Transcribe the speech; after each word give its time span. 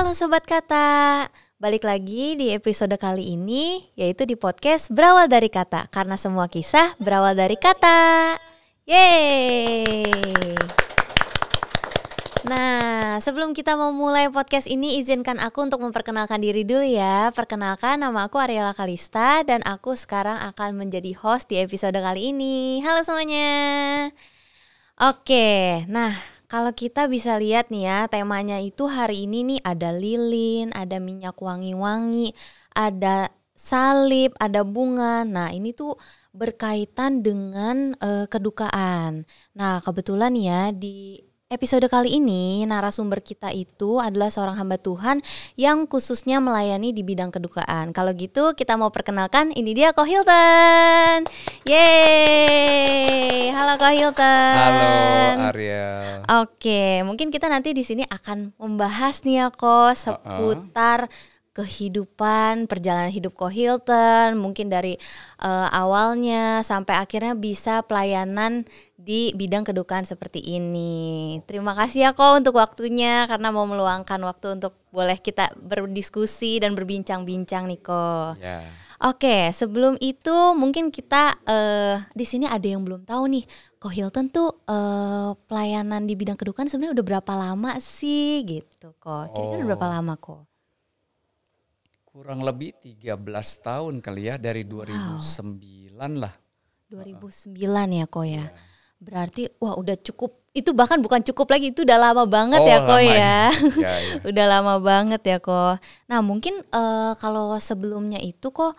Halo 0.00 0.16
Sobat 0.16 0.48
Kata, 0.48 1.28
balik 1.60 1.84
lagi 1.84 2.32
di 2.32 2.56
episode 2.56 2.96
kali 2.96 3.36
ini 3.36 3.84
yaitu 4.00 4.24
di 4.24 4.32
podcast 4.32 4.88
Berawal 4.88 5.28
Dari 5.28 5.52
Kata. 5.52 5.92
Karena 5.92 6.16
semua 6.16 6.48
kisah 6.48 6.96
berawal 6.96 7.36
dari 7.36 7.60
kata. 7.60 8.40
Yeay! 8.88 10.56
Nah, 12.48 13.20
sebelum 13.20 13.52
kita 13.52 13.76
memulai 13.76 14.32
podcast 14.32 14.72
ini 14.72 14.96
izinkan 15.04 15.36
aku 15.36 15.68
untuk 15.68 15.84
memperkenalkan 15.84 16.40
diri 16.40 16.64
dulu 16.64 16.80
ya. 16.80 17.28
Perkenalkan 17.36 18.00
nama 18.00 18.24
aku 18.24 18.40
Ariela 18.40 18.72
Kalista 18.72 19.44
dan 19.44 19.60
aku 19.68 19.92
sekarang 20.00 20.40
akan 20.48 20.80
menjadi 20.80 21.12
host 21.12 21.52
di 21.52 21.60
episode 21.60 22.00
kali 22.00 22.32
ini. 22.32 22.80
Halo 22.80 23.04
semuanya. 23.04 24.08
Oke, 24.96 25.84
nah 25.92 26.39
kalau 26.50 26.72
kita 26.74 27.06
bisa 27.06 27.38
lihat 27.38 27.70
nih 27.70 27.86
ya, 27.86 27.98
temanya 28.10 28.58
itu 28.58 28.90
hari 28.90 29.24
ini 29.30 29.36
nih 29.46 29.60
ada 29.62 29.94
lilin, 29.94 30.74
ada 30.74 30.98
minyak 30.98 31.38
wangi-wangi, 31.38 32.34
ada 32.74 33.30
salib, 33.54 34.34
ada 34.42 34.66
bunga. 34.66 35.22
Nah, 35.22 35.54
ini 35.54 35.70
tuh 35.70 35.94
berkaitan 36.34 37.22
dengan 37.22 37.94
uh, 38.02 38.26
kedukaan. 38.26 39.22
Nah, 39.54 39.78
kebetulan 39.84 40.34
ya 40.34 40.74
di 40.74 41.22
Episode 41.50 41.90
kali 41.90 42.22
ini 42.22 42.62
narasumber 42.62 43.18
kita 43.18 43.50
itu 43.50 43.98
adalah 43.98 44.30
seorang 44.30 44.54
hamba 44.54 44.78
Tuhan 44.78 45.18
yang 45.58 45.82
khususnya 45.90 46.38
melayani 46.38 46.94
di 46.94 47.02
bidang 47.02 47.34
kedukaan. 47.34 47.90
Kalau 47.90 48.14
gitu 48.14 48.54
kita 48.54 48.78
mau 48.78 48.94
perkenalkan 48.94 49.50
ini 49.58 49.74
dia 49.74 49.90
Ko 49.90 50.06
Hilton. 50.06 51.26
Yeay. 51.66 53.50
Halo 53.50 53.82
Ko 53.82 53.90
Hilton. 53.90 54.54
Halo 54.62 55.50
Arya. 55.50 56.22
Oke, 56.38 57.02
mungkin 57.02 57.34
kita 57.34 57.50
nanti 57.50 57.74
di 57.74 57.82
sini 57.82 58.06
akan 58.06 58.54
membahas 58.54 59.26
nih 59.26 59.42
ya 59.42 59.50
Ko 59.50 59.90
seputar 59.90 61.10
uh 61.10 61.10
-uh 61.10 61.39
kehidupan 61.50 62.70
perjalanan 62.70 63.10
hidup 63.10 63.34
Ko 63.34 63.50
Hilton 63.50 64.38
mungkin 64.38 64.70
dari 64.70 64.94
uh, 65.42 65.66
awalnya 65.74 66.62
sampai 66.62 66.94
akhirnya 67.02 67.34
bisa 67.34 67.82
pelayanan 67.82 68.62
di 68.94 69.34
bidang 69.34 69.66
kedukaan 69.66 70.06
seperti 70.06 70.38
ini. 70.38 71.40
Terima 71.48 71.74
kasih 71.74 72.06
ya 72.06 72.10
Ko 72.14 72.38
untuk 72.38 72.60
waktunya 72.60 73.26
karena 73.26 73.50
mau 73.50 73.66
meluangkan 73.66 74.22
waktu 74.22 74.60
untuk 74.60 74.78
boleh 74.94 75.18
kita 75.18 75.50
berdiskusi 75.58 76.62
dan 76.62 76.78
berbincang-bincang 76.78 77.66
nih 77.66 77.80
Ko. 77.82 78.38
Yeah. 78.38 78.62
Oke, 79.00 79.48
sebelum 79.56 79.96
itu 79.96 80.52
mungkin 80.52 80.92
kita 80.92 81.32
uh, 81.48 82.04
di 82.12 82.28
sini 82.28 82.44
ada 82.44 82.68
yang 82.68 82.84
belum 82.84 83.08
tahu 83.08 83.32
nih, 83.32 83.44
Ko 83.80 83.88
Hilton 83.88 84.28
tuh 84.28 84.52
uh, 84.68 85.32
pelayanan 85.48 86.04
di 86.04 86.12
bidang 86.12 86.36
kedukaan 86.36 86.68
sebenarnya 86.68 87.00
udah 87.00 87.06
berapa 87.08 87.32
lama 87.32 87.80
sih 87.80 88.44
gitu 88.44 88.92
Ko? 89.00 89.24
Kira-kira 89.32 89.64
oh. 89.64 89.68
berapa 89.72 89.88
lama 89.88 90.20
Ko? 90.20 90.49
Kurang 92.10 92.42
lebih 92.42 92.74
13 92.82 93.14
tahun 93.62 93.94
kali 94.02 94.22
ya 94.26 94.34
dari 94.34 94.66
2009 94.66 95.94
wow. 95.94 96.10
lah. 96.26 96.34
2009 96.90 97.54
ya 97.94 98.04
kok 98.10 98.26
ya. 98.26 98.34
Yeah. 98.34 98.48
Berarti 99.00 99.42
wah 99.62 99.78
udah 99.78 99.94
cukup 99.94 100.42
itu 100.50 100.74
bahkan 100.74 100.98
bukan 100.98 101.22
cukup 101.22 101.46
lagi 101.54 101.70
itu 101.70 101.86
udah 101.86 102.10
lama 102.10 102.26
banget 102.26 102.58
oh, 102.58 102.66
ya 102.66 102.78
kok 102.82 103.00
ya. 103.06 103.14
ya, 103.86 103.94
ya. 103.94 104.14
udah 104.26 104.46
lama 104.50 104.74
banget 104.82 105.22
ya 105.22 105.38
kok. 105.38 105.78
Nah, 106.10 106.18
mungkin 106.18 106.58
uh, 106.74 107.14
kalau 107.14 107.54
sebelumnya 107.62 108.18
itu 108.18 108.50
kok 108.50 108.74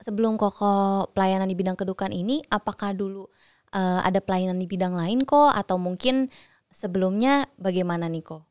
sebelum 0.00 0.40
koko 0.40 1.06
pelayanan 1.12 1.46
di 1.46 1.54
bidang 1.54 1.76
kedukaan 1.76 2.10
ini 2.10 2.40
apakah 2.48 2.96
dulu 2.96 3.28
uh, 3.76 4.00
ada 4.00 4.18
pelayanan 4.24 4.56
di 4.56 4.64
bidang 4.64 4.96
lain 4.96 5.28
kok 5.28 5.52
atau 5.52 5.76
mungkin 5.76 6.32
sebelumnya 6.72 7.44
bagaimana 7.60 8.08
nih 8.08 8.24
kok? 8.24 8.42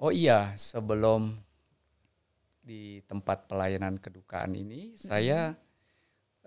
Oh 0.00 0.08
iya, 0.10 0.56
sebelum 0.56 1.43
di 2.64 3.04
tempat 3.04 3.44
pelayanan 3.44 4.00
kedukaan 4.00 4.56
ini 4.56 4.90
hmm. 4.90 4.96
saya 4.96 5.52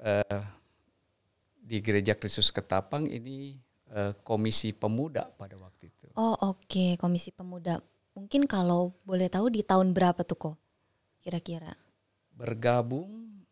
uh, 0.02 0.42
di 1.62 1.78
Gereja 1.78 2.18
Kristus 2.18 2.50
Ketapang 2.50 3.06
ini 3.06 3.54
uh, 3.94 4.18
komisi 4.26 4.74
pemuda 4.74 5.30
pada 5.38 5.54
waktu 5.62 5.94
itu. 5.94 6.10
Oh 6.18 6.34
oke 6.34 6.66
okay. 6.66 6.90
komisi 6.98 7.30
pemuda. 7.30 7.78
Mungkin 8.18 8.50
kalau 8.50 8.98
boleh 9.06 9.30
tahu 9.30 9.54
di 9.54 9.62
tahun 9.62 9.94
berapa 9.94 10.26
tuh 10.26 10.38
kok 10.42 10.56
kira-kira? 11.22 11.70
Bergabung 12.34 13.46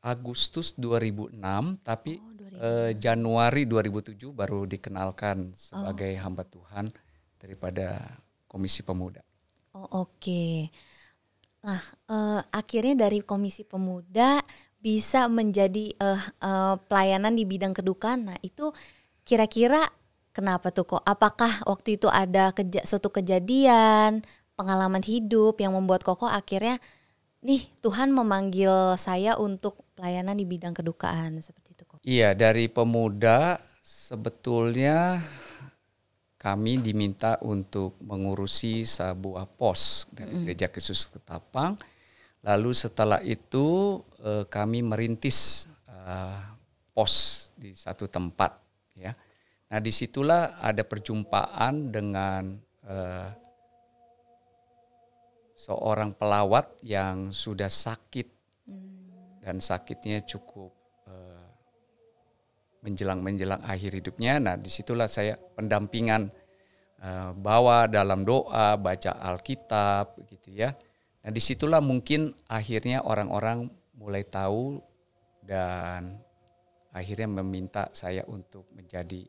Agustus 0.00 0.72
2006 0.80 1.36
tapi 1.84 2.16
oh, 2.16 2.32
2006. 2.32 2.56
Uh, 2.56 2.92
Januari 2.96 3.62
2007 3.68 4.16
baru 4.32 4.64
dikenalkan 4.64 5.52
sebagai 5.52 6.16
oh. 6.16 6.20
hamba 6.24 6.42
Tuhan 6.48 6.88
daripada 7.36 8.16
komisi 8.48 8.80
pemuda. 8.80 9.20
Oh 9.76 10.08
oke. 10.08 10.16
Okay. 10.16 10.72
Nah, 11.66 11.82
uh, 12.06 12.40
akhirnya 12.54 12.94
dari 13.10 13.26
Komisi 13.26 13.66
Pemuda 13.66 14.38
bisa 14.78 15.26
menjadi 15.26 15.90
uh, 15.98 16.22
uh, 16.38 16.74
pelayanan 16.86 17.34
di 17.34 17.42
bidang 17.42 17.74
kedukaan. 17.74 18.30
Nah, 18.30 18.38
itu 18.38 18.70
kira-kira 19.26 19.82
kenapa 20.30 20.70
tuh 20.70 20.86
kok? 20.86 21.02
Apakah 21.02 21.66
waktu 21.66 21.98
itu 21.98 22.06
ada 22.06 22.54
keja 22.54 22.86
suatu 22.86 23.10
kejadian, 23.10 24.22
pengalaman 24.54 25.02
hidup 25.02 25.58
yang 25.58 25.74
membuat 25.74 26.06
Koko 26.06 26.30
akhirnya 26.30 26.78
nih 27.42 27.66
Tuhan 27.82 28.14
memanggil 28.14 28.94
saya 28.94 29.34
untuk 29.34 29.82
pelayanan 29.98 30.38
di 30.38 30.46
bidang 30.46 30.70
kedukaan 30.70 31.42
seperti 31.42 31.74
itu 31.74 31.82
kok? 31.82 31.98
Iya, 32.06 32.38
dari 32.38 32.70
pemuda 32.70 33.58
sebetulnya 33.82 35.18
kami 36.46 36.78
diminta 36.78 37.42
untuk 37.42 37.98
mengurusi 38.06 38.86
sebuah 38.86 39.50
pos 39.58 40.06
dari 40.14 40.30
mm. 40.30 40.42
Gereja 40.46 40.66
Kristus 40.70 41.10
Ketapang. 41.10 41.74
Lalu 42.46 42.70
setelah 42.70 43.18
itu 43.18 43.98
eh, 44.22 44.46
kami 44.46 44.86
merintis 44.86 45.66
eh, 45.90 46.38
pos 46.94 47.50
di 47.58 47.74
satu 47.74 48.06
tempat 48.06 48.62
ya. 48.94 49.10
Nah 49.66 49.78
di 49.82 49.90
situlah 49.90 50.62
ada 50.62 50.86
perjumpaan 50.86 51.90
dengan 51.90 52.54
eh, 52.86 53.28
seorang 55.58 56.14
pelawat 56.14 56.78
yang 56.86 57.34
sudah 57.34 57.66
sakit 57.66 58.30
mm. 58.70 59.42
dan 59.42 59.58
sakitnya 59.58 60.22
cukup 60.22 60.75
menjelang-menjelang 62.86 63.66
akhir 63.66 63.98
hidupnya. 63.98 64.38
Nah, 64.38 64.54
di 64.54 64.70
situlah 64.70 65.10
saya 65.10 65.34
pendampingan 65.34 66.30
uh, 67.02 67.34
bawa 67.34 67.90
dalam 67.90 68.22
doa, 68.22 68.78
baca 68.78 69.18
Alkitab, 69.18 70.14
gitu 70.30 70.54
ya. 70.54 70.70
Nah, 71.26 71.30
di 71.34 71.42
situlah 71.42 71.82
mungkin 71.82 72.30
akhirnya 72.46 73.02
orang-orang 73.02 73.66
mulai 73.98 74.22
tahu 74.22 74.78
dan 75.42 76.22
akhirnya 76.94 77.26
meminta 77.42 77.90
saya 77.90 78.22
untuk 78.30 78.70
menjadi 78.70 79.26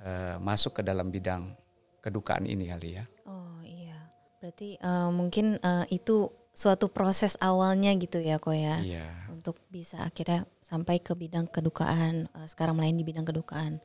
uh, 0.00 0.40
masuk 0.40 0.80
ke 0.80 0.82
dalam 0.82 1.12
bidang 1.12 1.52
kedukaan 2.00 2.48
ini 2.48 2.72
kali 2.72 2.96
ya. 2.96 3.04
Oh 3.28 3.60
iya, 3.60 4.08
berarti 4.40 4.80
uh, 4.80 5.12
mungkin 5.12 5.60
uh, 5.60 5.84
itu 5.92 6.32
suatu 6.54 6.86
proses 6.86 7.34
awalnya 7.42 7.90
gitu 7.98 8.22
ya 8.22 8.38
kok 8.38 8.54
ya 8.54 8.78
iya. 8.78 9.23
Untuk 9.44 9.60
bisa 9.68 10.00
akhirnya 10.00 10.48
sampai 10.64 11.04
ke 11.04 11.12
bidang 11.12 11.44
kedukaan 11.52 12.32
uh, 12.32 12.48
sekarang 12.48 12.80
melayani 12.80 13.04
di 13.04 13.12
bidang 13.12 13.28
kedukaan. 13.28 13.76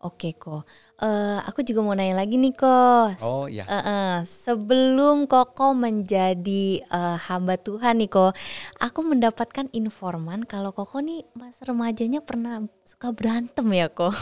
Oke 0.00 0.36
kok 0.36 0.68
uh, 1.00 1.40
aku 1.48 1.64
juga 1.64 1.80
mau 1.80 1.96
nanya 1.96 2.20
lagi 2.20 2.36
nih 2.36 2.52
kok 2.52 3.24
oh 3.24 3.48
iya. 3.48 3.64
uh, 3.64 3.76
uh, 3.80 4.14
sebelum 4.28 5.24
koko 5.24 5.72
menjadi 5.72 6.84
uh, 6.92 7.16
hamba 7.16 7.56
Tuhan 7.56 8.04
nih 8.04 8.12
kok 8.12 8.36
aku 8.84 9.00
mendapatkan 9.00 9.72
informan 9.72 10.44
kalau 10.44 10.76
koko 10.76 11.00
nih 11.00 11.24
masa 11.32 11.72
remajanya 11.72 12.20
pernah 12.20 12.68
suka 12.84 13.16
berantem 13.16 13.64
ya 13.72 13.88
kok 13.88 14.12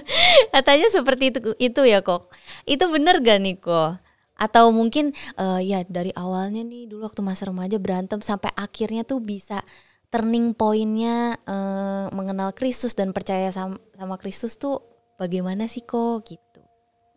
katanya 0.56 0.88
seperti 0.88 1.28
itu 1.28 1.52
itu 1.60 1.80
ya 1.84 2.00
kok 2.00 2.32
itu 2.64 2.84
bener 2.88 3.20
gak 3.20 3.36
nih 3.36 3.60
kok 3.60 4.00
atau 4.36 4.68
mungkin 4.68 5.16
uh, 5.40 5.60
ya 5.60 5.84
dari 5.84 6.12
awalnya 6.16 6.60
nih 6.60 6.88
dulu 6.88 7.08
waktu 7.08 7.24
masa 7.24 7.48
remaja 7.48 7.80
berantem 7.80 8.20
sampai 8.20 8.52
akhirnya 8.56 9.04
tuh 9.04 9.20
bisa 9.24 9.64
turning 10.10 10.54
pointnya 10.54 11.36
uh, 11.44 12.06
mengenal 12.14 12.54
Kristus 12.54 12.94
dan 12.94 13.10
percaya 13.10 13.50
sama 13.50 13.76
sama 13.94 14.16
Kristus 14.16 14.56
tuh 14.56 14.82
bagaimana 15.18 15.66
sih 15.66 15.82
kok? 15.82 16.24
Gitu. 16.24 16.60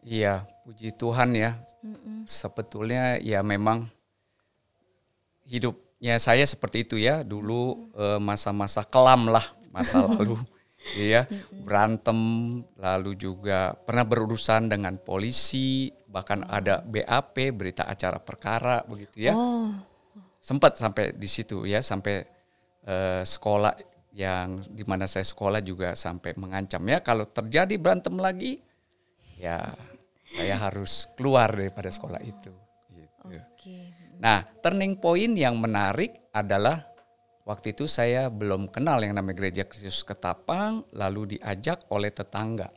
Iya 0.04 0.48
puji 0.66 0.96
Tuhan 0.96 1.36
ya. 1.36 1.60
Mm-mm. 1.80 2.28
sebetulnya 2.28 3.16
ya 3.24 3.40
memang 3.40 3.88
hidupnya 5.48 6.20
saya 6.20 6.44
seperti 6.44 6.84
itu 6.84 7.00
ya. 7.00 7.24
Dulu 7.24 7.94
uh, 7.96 8.20
masa-masa 8.20 8.84
kelam 8.84 9.32
lah 9.32 9.46
masa 9.72 10.04
lalu. 10.12 10.40
Iya. 10.96 11.28
Berantem 11.52 12.20
lalu 12.80 13.16
juga 13.16 13.76
pernah 13.76 14.08
berurusan 14.08 14.72
dengan 14.72 14.96
polisi 15.00 15.92
bahkan 16.10 16.42
ada 16.50 16.82
BAP 16.82 17.54
berita 17.54 17.86
acara 17.86 18.18
perkara 18.18 18.82
begitu 18.88 19.30
ya. 19.30 19.36
Oh. 19.38 19.72
sempat 20.40 20.80
sampai 20.80 21.12
di 21.20 21.28
situ 21.28 21.68
ya 21.68 21.84
sampai 21.84 22.39
uh, 22.90 23.22
sekolah 23.22 23.78
yang 24.18 24.60
di 24.66 24.82
mana 24.84 25.06
saya 25.06 25.24
sekolah 25.24 25.62
juga 25.62 25.94
sampai 25.94 26.34
mengancam 26.36 26.82
ya 26.90 27.00
kalau 27.00 27.30
terjadi 27.30 27.78
berantem 27.78 28.18
lagi 28.18 28.60
ya 29.38 29.72
saya 30.26 30.56
harus 30.58 31.08
keluar 31.14 31.54
daripada 31.54 31.94
sekolah 31.94 32.20
itu 32.26 32.52
gitu. 32.94 33.30
Okay. 33.56 33.94
Nah, 34.20 34.44
turning 34.60 35.00
point 35.00 35.32
yang 35.32 35.56
menarik 35.56 36.28
adalah 36.36 36.84
waktu 37.48 37.72
itu 37.72 37.88
saya 37.88 38.28
belum 38.28 38.68
kenal 38.68 39.00
yang 39.00 39.16
namanya 39.16 39.40
gereja 39.40 39.64
Kristus 39.64 40.04
Ketapang, 40.04 40.84
lalu 40.92 41.40
diajak 41.40 41.88
oleh 41.88 42.12
tetangga. 42.12 42.68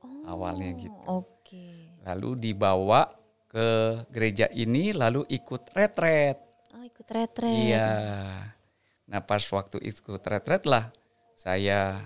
Oh, 0.00 0.24
awalnya 0.32 0.72
gitu. 0.74 1.02
Oke. 1.06 2.00
Lalu 2.08 2.50
dibawa 2.50 3.04
ke 3.48 4.00
gereja 4.08 4.48
ini 4.48 4.96
lalu 4.96 5.28
ikut 5.28 5.76
retret. 5.76 6.40
Oh, 6.72 6.84
ikut 6.84 7.08
retret. 7.12 7.52
Iya. 7.68 7.88
Nah, 9.08 9.24
pas 9.24 9.40
waktu 9.40 9.80
ikut 9.80 10.20
retret 10.20 10.68
lah 10.68 10.92
saya 11.32 12.04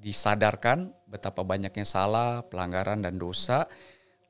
disadarkan 0.00 0.92
betapa 1.08 1.40
banyaknya 1.40 1.86
salah, 1.86 2.44
pelanggaran 2.44 3.04
dan 3.04 3.16
dosa. 3.16 3.68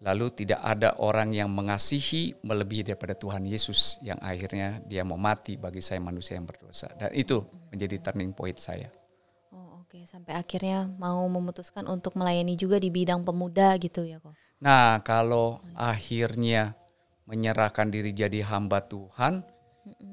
Lalu 0.04 0.44
tidak 0.44 0.60
ada 0.60 1.00
orang 1.00 1.32
yang 1.32 1.48
mengasihi 1.48 2.36
melebihi 2.44 2.92
daripada 2.92 3.16
Tuhan 3.16 3.48
Yesus 3.48 3.96
yang 4.04 4.20
akhirnya 4.20 4.82
dia 4.84 5.00
mau 5.00 5.16
mati 5.16 5.56
bagi 5.56 5.80
saya 5.80 5.96
manusia 6.02 6.36
yang 6.36 6.44
berdosa. 6.44 6.92
Dan 6.92 7.08
itu 7.16 7.40
menjadi 7.72 8.10
turning 8.10 8.36
point 8.36 8.58
saya. 8.60 8.92
Oh, 9.48 9.80
oke. 9.80 10.04
Sampai 10.04 10.36
akhirnya 10.36 10.92
mau 11.00 11.24
memutuskan 11.30 11.88
untuk 11.88 12.20
melayani 12.20 12.52
juga 12.52 12.76
di 12.76 12.92
bidang 12.92 13.24
pemuda 13.24 13.80
gitu 13.80 14.04
ya 14.04 14.20
kok. 14.20 14.36
Nah, 14.60 15.00
kalau 15.00 15.64
akhirnya 15.72 16.76
menyerahkan 17.24 17.88
diri 17.88 18.12
jadi 18.12 18.44
hamba 18.44 18.84
Tuhan, 18.84 19.40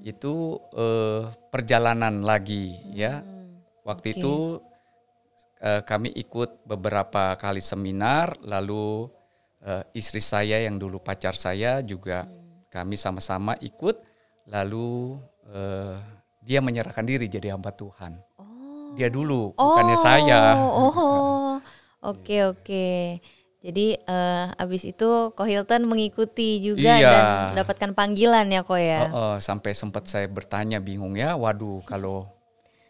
itu 0.03 0.59
eh, 0.75 1.29
perjalanan 1.49 2.21
lagi 2.25 2.77
ya. 2.91 3.23
Waktu 3.81 4.07
oke. 4.13 4.17
itu 4.17 4.35
eh, 5.61 5.81
kami 5.85 6.09
ikut 6.13 6.65
beberapa 6.65 7.33
kali 7.37 7.61
seminar, 7.61 8.37
lalu 8.41 9.09
eh, 9.65 9.83
istri 9.97 10.21
saya 10.21 10.61
yang 10.61 10.77
dulu 10.77 11.01
pacar 11.01 11.33
saya 11.37 11.81
juga 11.81 12.27
kami 12.71 12.95
sama-sama 12.95 13.57
ikut, 13.59 13.99
lalu 14.49 15.19
eh, 15.49 15.97
dia 16.41 16.59
menyerahkan 16.59 17.05
diri 17.05 17.29
jadi 17.29 17.53
hamba 17.53 17.69
Tuhan. 17.73 18.17
Oh. 18.37 18.97
Dia 18.97 19.07
dulu, 19.07 19.53
bukannya 19.55 19.97
saya. 19.97 20.57
Oh, 20.57 21.61
oke 22.11 22.35
oke. 22.57 22.87
Jadi 23.61 23.93
eh, 23.93 24.45
abis 24.57 24.89
itu 24.89 25.29
Ko 25.37 25.45
Hilton 25.45 25.85
mengikuti 25.85 26.57
juga 26.57 26.97
Iya. 26.97 27.11
dan 27.13 27.23
mendapatkan 27.53 27.93
panggilan 27.93 28.49
ya 28.49 28.65
Ko 28.65 28.73
ya. 28.73 29.05
Oh, 29.13 29.13
oh, 29.13 29.35
sampai 29.37 29.77
sempat 29.77 30.09
saya 30.09 30.25
bertanya 30.25 30.81
bingung 30.81 31.13
ya, 31.13 31.37
waduh 31.37 31.77
kalau 31.85 32.25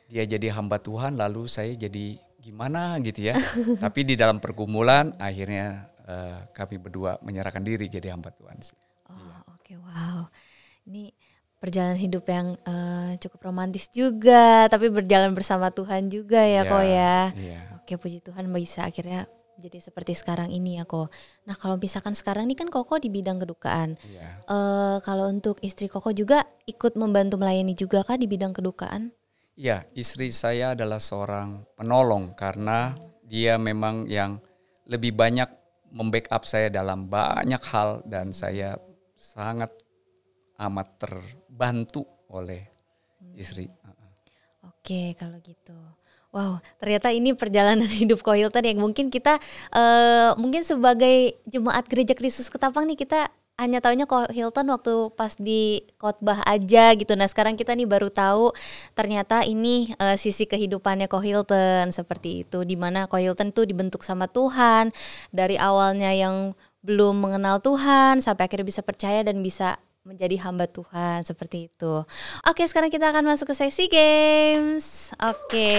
dia 0.08 0.24
jadi 0.24 0.56
hamba 0.56 0.80
Tuhan 0.80 1.20
lalu 1.20 1.44
saya 1.52 1.76
jadi 1.76 2.16
gimana 2.40 2.96
gitu 3.04 3.32
ya. 3.32 3.36
Tapi 3.84 4.08
di 4.08 4.16
dalam 4.16 4.40
pergumulan 4.40 5.12
akhirnya 5.20 5.92
eh, 6.08 6.40
kami 6.56 6.80
berdua 6.80 7.20
menyerahkan 7.20 7.62
diri 7.68 7.92
jadi 7.92 8.16
hamba 8.16 8.32
Tuhan. 8.32 8.56
Oh, 9.12 9.40
oke 9.52 9.76
wow. 9.76 10.24
Ini 10.88 11.12
perjalanan 11.60 12.00
hidup 12.00 12.24
yang 12.32 12.56
eh, 12.56 13.20
cukup 13.20 13.52
romantis 13.52 13.92
juga, 13.92 14.72
tapi 14.72 14.88
berjalan 14.88 15.36
bersama 15.36 15.68
Tuhan 15.68 16.08
juga 16.08 16.48
ya 16.48 16.64
Ko 16.64 16.80
ya. 16.80 17.36
Iya. 17.36 17.60
Oke, 17.84 18.00
puji 18.00 18.24
Tuhan 18.24 18.48
bisa 18.56 18.88
akhirnya 18.88 19.28
jadi 19.62 19.78
seperti 19.78 20.18
sekarang 20.18 20.50
ini 20.50 20.82
ya 20.82 20.90
Ko. 20.90 21.08
Nah, 21.46 21.54
kalau 21.54 21.78
misalkan 21.78 22.18
sekarang 22.18 22.50
ini 22.50 22.58
kan 22.58 22.68
Koko 22.74 22.98
di 22.98 23.14
bidang 23.14 23.38
kedukaan. 23.38 23.96
Iya. 24.02 24.42
Eh 24.50 24.98
kalau 25.06 25.30
untuk 25.30 25.62
istri 25.62 25.86
Koko 25.86 26.10
juga 26.12 26.42
ikut 26.66 26.98
membantu 26.98 27.38
melayani 27.38 27.78
juga 27.78 28.02
kah 28.02 28.18
di 28.18 28.26
bidang 28.26 28.52
kedukaan? 28.52 29.14
Iya, 29.54 29.86
istri 29.94 30.34
saya 30.34 30.74
adalah 30.74 30.98
seorang 30.98 31.62
penolong 31.78 32.34
karena 32.34 32.98
dia 33.30 33.62
memang 33.62 34.10
yang 34.10 34.42
lebih 34.90 35.14
banyak 35.14 35.48
membackup 35.94 36.44
saya 36.50 36.74
dalam 36.74 37.06
banyak 37.06 37.62
hal 37.70 38.02
dan 38.10 38.34
saya 38.34 38.80
sangat 39.14 39.70
amat 40.58 40.88
terbantu 40.98 42.08
oleh 42.32 42.66
istri. 43.38 43.70
Oke, 44.66 45.14
kalau 45.14 45.38
gitu. 45.46 45.78
Wow, 46.32 46.64
ternyata 46.80 47.12
ini 47.12 47.36
perjalanan 47.36 47.92
hidup 48.02 48.24
Ko 48.24 48.32
Hilton 48.32 48.64
yang 48.64 48.80
mungkin 48.80 49.12
kita 49.12 49.36
eh 49.76 50.32
mungkin 50.40 50.64
sebagai 50.64 51.36
jemaat 51.44 51.92
Gereja 51.92 52.16
Kristus 52.16 52.48
Ketapang 52.48 52.88
nih 52.88 52.96
kita 52.96 53.28
hanya 53.60 53.84
taunya 53.84 54.08
Ko 54.08 54.26
Hilton 54.32 54.72
waktu 54.72 55.12
pas 55.14 55.36
di 55.36 55.84
khotbah 56.00 56.42
aja 56.48 56.96
gitu. 56.96 57.14
Nah, 57.14 57.28
sekarang 57.30 57.60
kita 57.60 57.76
nih 57.76 57.86
baru 57.86 58.10
tahu 58.10 58.56
ternyata 58.98 59.44
ini 59.44 59.92
eh, 60.00 60.16
sisi 60.16 60.48
kehidupannya 60.48 61.12
Ko 61.12 61.20
Hilton 61.20 61.92
seperti 61.92 62.48
itu 62.48 62.64
di 62.64 62.80
mana 62.80 63.06
Ko 63.12 63.20
Hilton 63.20 63.52
tuh 63.52 63.68
dibentuk 63.68 64.02
sama 64.02 64.32
Tuhan 64.32 64.90
dari 65.36 65.60
awalnya 65.60 66.16
yang 66.16 66.56
belum 66.82 67.22
mengenal 67.22 67.62
Tuhan 67.62 68.24
sampai 68.26 68.50
akhirnya 68.50 68.66
bisa 68.66 68.82
percaya 68.82 69.22
dan 69.22 69.44
bisa 69.46 69.78
menjadi 70.02 70.34
hamba 70.42 70.66
Tuhan 70.66 71.22
seperti 71.22 71.70
itu. 71.70 72.02
Oke, 72.50 72.66
sekarang 72.66 72.90
kita 72.90 73.14
akan 73.14 73.22
masuk 73.22 73.54
ke 73.54 73.56
sesi 73.58 73.86
games. 73.86 75.14
Oke. 75.22 75.78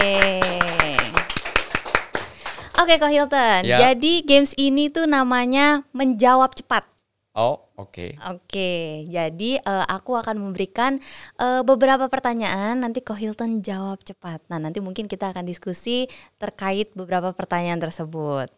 Oke, 2.78 2.94
Ko 3.02 3.06
Hilton. 3.10 3.66
Ya. 3.66 3.90
Jadi 3.90 4.22
games 4.22 4.54
ini 4.54 4.88
tuh 4.88 5.10
namanya 5.10 5.82
menjawab 5.90 6.54
cepat. 6.54 6.86
Oh, 7.32 7.64
oke. 7.80 8.12
Oke, 8.28 9.08
jadi 9.08 9.50
eh, 9.56 9.86
aku 9.88 10.12
akan 10.20 10.36
memberikan 10.36 11.00
eh, 11.40 11.62
beberapa 11.64 12.06
pertanyaan. 12.06 12.80
Nanti 12.84 13.02
Ko 13.02 13.18
Hilton 13.18 13.58
jawab 13.64 14.04
cepat. 14.04 14.44
Nah, 14.52 14.62
nanti 14.62 14.78
mungkin 14.78 15.08
kita 15.08 15.32
akan 15.32 15.48
diskusi 15.48 16.06
terkait 16.36 16.94
beberapa 16.94 17.32
pertanyaan 17.34 17.80
tersebut. 17.80 18.52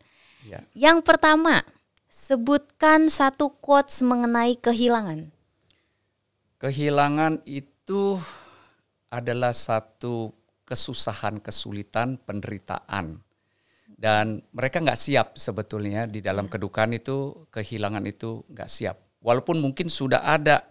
Ya. 0.44 0.61
Yang 0.76 1.06
pertama, 1.08 1.64
sebutkan 2.11 3.08
satu 3.08 3.52
quotes 3.61 4.00
mengenai 4.05 4.56
kehilangan. 4.56 5.33
Kehilangan 6.64 7.44
itu 7.44 8.16
adalah 9.12 9.52
satu 9.52 10.32
kesusahan, 10.64 11.37
kesulitan, 11.44 12.16
penderitaan. 12.16 13.20
Dan 13.84 14.40
mereka 14.49 14.81
nggak 14.81 14.96
siap 14.96 15.37
sebetulnya 15.37 16.08
di 16.08 16.25
dalam 16.25 16.49
kedukaan 16.49 16.96
itu, 16.96 17.44
kehilangan 17.52 18.08
itu 18.08 18.40
nggak 18.49 18.70
siap. 18.72 18.96
Walaupun 19.20 19.61
mungkin 19.61 19.93
sudah 19.93 20.25
ada 20.25 20.64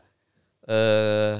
eh, 0.65 1.37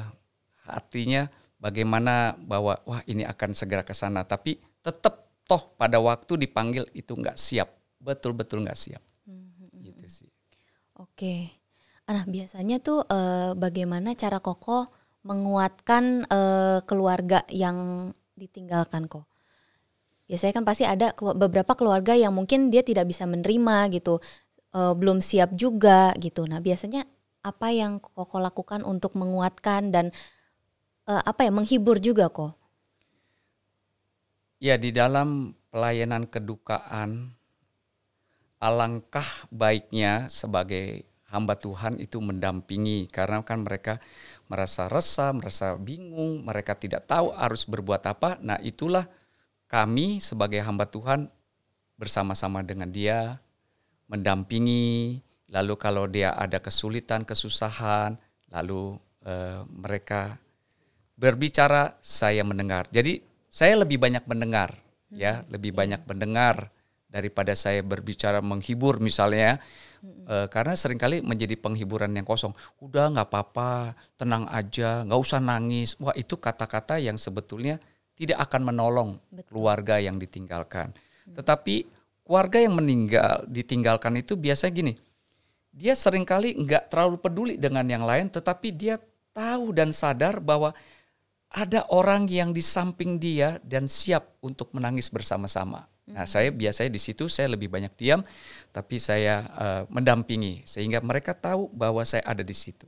hatinya 0.69 1.25
bagaimana 1.57 2.37
bahwa 2.37 2.77
wah 2.85 3.01
ini 3.09 3.25
akan 3.25 3.57
segera 3.57 3.81
ke 3.81 3.97
sana, 3.97 4.21
tapi 4.21 4.61
tetap 4.85 5.33
toh 5.49 5.73
pada 5.81 5.97
waktu 5.97 6.45
dipanggil 6.45 6.85
itu 6.93 7.17
nggak 7.17 7.41
siap, 7.41 7.73
betul-betul 7.97 8.61
nggak 8.61 8.77
siap. 8.77 9.01
Gitu 9.81 10.05
sih. 10.05 10.29
Oke. 11.01 11.62
Nah, 12.07 12.25
biasanya 12.27 12.77
tuh 12.83 12.99
eh, 13.07 13.51
bagaimana 13.55 14.11
cara 14.15 14.39
Koko 14.43 14.87
menguatkan 15.23 16.27
eh, 16.27 16.79
keluarga 16.83 17.39
yang 17.47 18.11
ditinggalkan 18.35 19.07
kok? 19.07 19.25
Biasanya 20.27 20.53
kan 20.55 20.65
pasti 20.67 20.83
ada 20.87 21.11
beberapa 21.35 21.75
keluarga 21.75 22.15
yang 22.15 22.33
mungkin 22.35 22.71
dia 22.73 22.81
tidak 22.83 23.07
bisa 23.11 23.23
menerima 23.27 23.91
gitu, 23.95 24.19
eh, 24.75 24.93
belum 24.99 25.19
siap 25.23 25.55
juga 25.55 26.11
gitu. 26.19 26.43
Nah, 26.47 26.59
biasanya 26.63 27.07
apa 27.43 27.67
yang 27.71 27.99
Koko 28.03 28.39
lakukan 28.39 28.83
untuk 28.87 29.15
menguatkan 29.19 29.91
dan 29.95 30.05
eh, 31.07 31.23
apa 31.23 31.47
ya 31.47 31.51
menghibur 31.55 31.97
juga 32.03 32.27
kok? 32.31 32.55
Ya 34.63 34.79
di 34.79 34.95
dalam 34.95 35.59
pelayanan 35.71 36.23
kedukaan 36.23 37.35
alangkah 38.63 39.27
baiknya 39.51 40.31
sebagai 40.31 41.03
hamba 41.33 41.57
Tuhan 41.57 41.97
itu 41.97 42.21
mendampingi 42.21 43.09
karena 43.09 43.41
kan 43.41 43.65
mereka 43.65 43.97
merasa 44.45 44.85
resah, 44.85 45.33
merasa 45.33 45.73
bingung, 45.73 46.45
mereka 46.45 46.77
tidak 46.77 47.09
tahu 47.09 47.33
harus 47.33 47.65
berbuat 47.65 48.05
apa. 48.05 48.37
Nah, 48.37 48.61
itulah 48.61 49.09
kami 49.65 50.21
sebagai 50.21 50.61
hamba 50.61 50.85
Tuhan 50.85 51.25
bersama-sama 51.97 52.61
dengan 52.61 52.93
dia 52.93 53.41
mendampingi, 54.05 55.17
lalu 55.49 55.73
kalau 55.73 56.05
dia 56.05 56.37
ada 56.37 56.61
kesulitan, 56.61 57.25
kesusahan, 57.25 58.13
lalu 58.53 59.01
eh, 59.25 59.65
mereka 59.65 60.37
berbicara, 61.17 61.97
saya 61.97 62.45
mendengar. 62.45 62.85
Jadi 62.93 63.25
saya 63.49 63.81
lebih 63.81 63.97
banyak 63.97 64.29
mendengar, 64.29 64.77
ya, 65.09 65.41
lebih 65.49 65.73
banyak 65.73 66.05
mendengar 66.05 66.69
daripada 67.09 67.57
saya 67.57 67.81
berbicara 67.81 68.41
menghibur 68.41 69.01
misalnya, 69.01 69.57
Eh, 70.03 70.47
karena 70.51 70.75
sering 70.75 70.99
kali 70.99 71.23
menjadi 71.23 71.55
penghiburan 71.55 72.11
yang 72.11 72.27
kosong. 72.27 72.51
Udah 72.83 73.07
nggak 73.15 73.27
apa-apa, 73.31 73.95
tenang 74.19 74.51
aja, 74.51 75.07
nggak 75.07 75.19
usah 75.19 75.39
nangis. 75.39 75.95
Wah 75.95 76.11
itu 76.15 76.35
kata-kata 76.35 76.99
yang 76.99 77.15
sebetulnya 77.15 77.79
tidak 78.19 78.43
akan 78.51 78.61
menolong 78.67 79.09
keluarga 79.47 80.03
yang 80.03 80.19
ditinggalkan. 80.19 80.91
Tetapi 81.31 81.87
keluarga 82.27 82.59
yang 82.59 82.75
meninggal, 82.75 83.47
ditinggalkan 83.47 84.19
itu 84.19 84.35
biasanya 84.35 84.73
gini, 84.75 84.93
dia 85.71 85.95
sering 85.95 86.27
kali 86.27 86.51
nggak 86.59 86.91
terlalu 86.91 87.15
peduli 87.23 87.53
dengan 87.55 87.87
yang 87.87 88.03
lain, 88.03 88.27
tetapi 88.27 88.75
dia 88.75 88.99
tahu 89.31 89.71
dan 89.71 89.95
sadar 89.95 90.43
bahwa 90.43 90.75
ada 91.47 91.87
orang 91.95 92.27
yang 92.27 92.51
di 92.51 92.59
samping 92.59 93.21
dia 93.21 93.55
dan 93.63 93.87
siap 93.87 94.35
untuk 94.43 94.75
menangis 94.75 95.07
bersama-sama. 95.07 95.92
Nah, 96.03 96.27
saya 96.27 96.51
biasanya 96.51 96.91
di 96.91 96.99
situ 96.99 97.31
saya 97.31 97.53
lebih 97.55 97.71
banyak 97.71 97.95
diam, 97.95 98.21
tapi 98.75 98.99
saya 98.99 99.47
eh, 99.47 99.83
mendampingi 99.87 100.67
sehingga 100.67 100.99
mereka 100.99 101.31
tahu 101.31 101.71
bahwa 101.71 102.03
saya 102.03 102.27
ada 102.27 102.43
di 102.43 102.51
situ. 102.51 102.83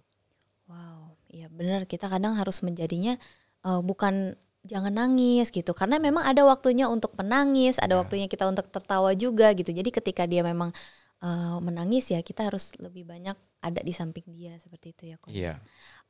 benar. 1.55 1.87
Kita 1.87 2.11
kadang 2.11 2.35
harus 2.35 2.59
menjadinya 2.59 3.15
uh, 3.63 3.79
bukan 3.79 4.35
jangan 4.65 4.91
nangis 4.91 5.53
gitu 5.53 5.71
karena 5.77 6.01
memang 6.01 6.25
ada 6.25 6.41
waktunya 6.41 6.89
untuk 6.89 7.13
menangis 7.13 7.77
ada 7.77 7.93
ya. 7.95 7.99
waktunya 8.01 8.27
kita 8.27 8.45
untuk 8.49 8.67
tertawa 8.67 9.15
juga 9.15 9.55
gitu. 9.55 9.71
Jadi 9.71 9.89
ketika 9.89 10.27
dia 10.27 10.43
memang 10.43 10.75
uh, 11.23 11.57
menangis 11.63 12.11
ya 12.11 12.19
kita 12.19 12.51
harus 12.51 12.75
lebih 12.81 13.07
banyak 13.07 13.37
ada 13.63 13.79
di 13.81 13.93
samping 13.95 14.25
dia 14.35 14.59
seperti 14.59 14.91
itu 14.91 15.03
ya 15.09 15.15
kok. 15.17 15.31
Iya. 15.31 15.53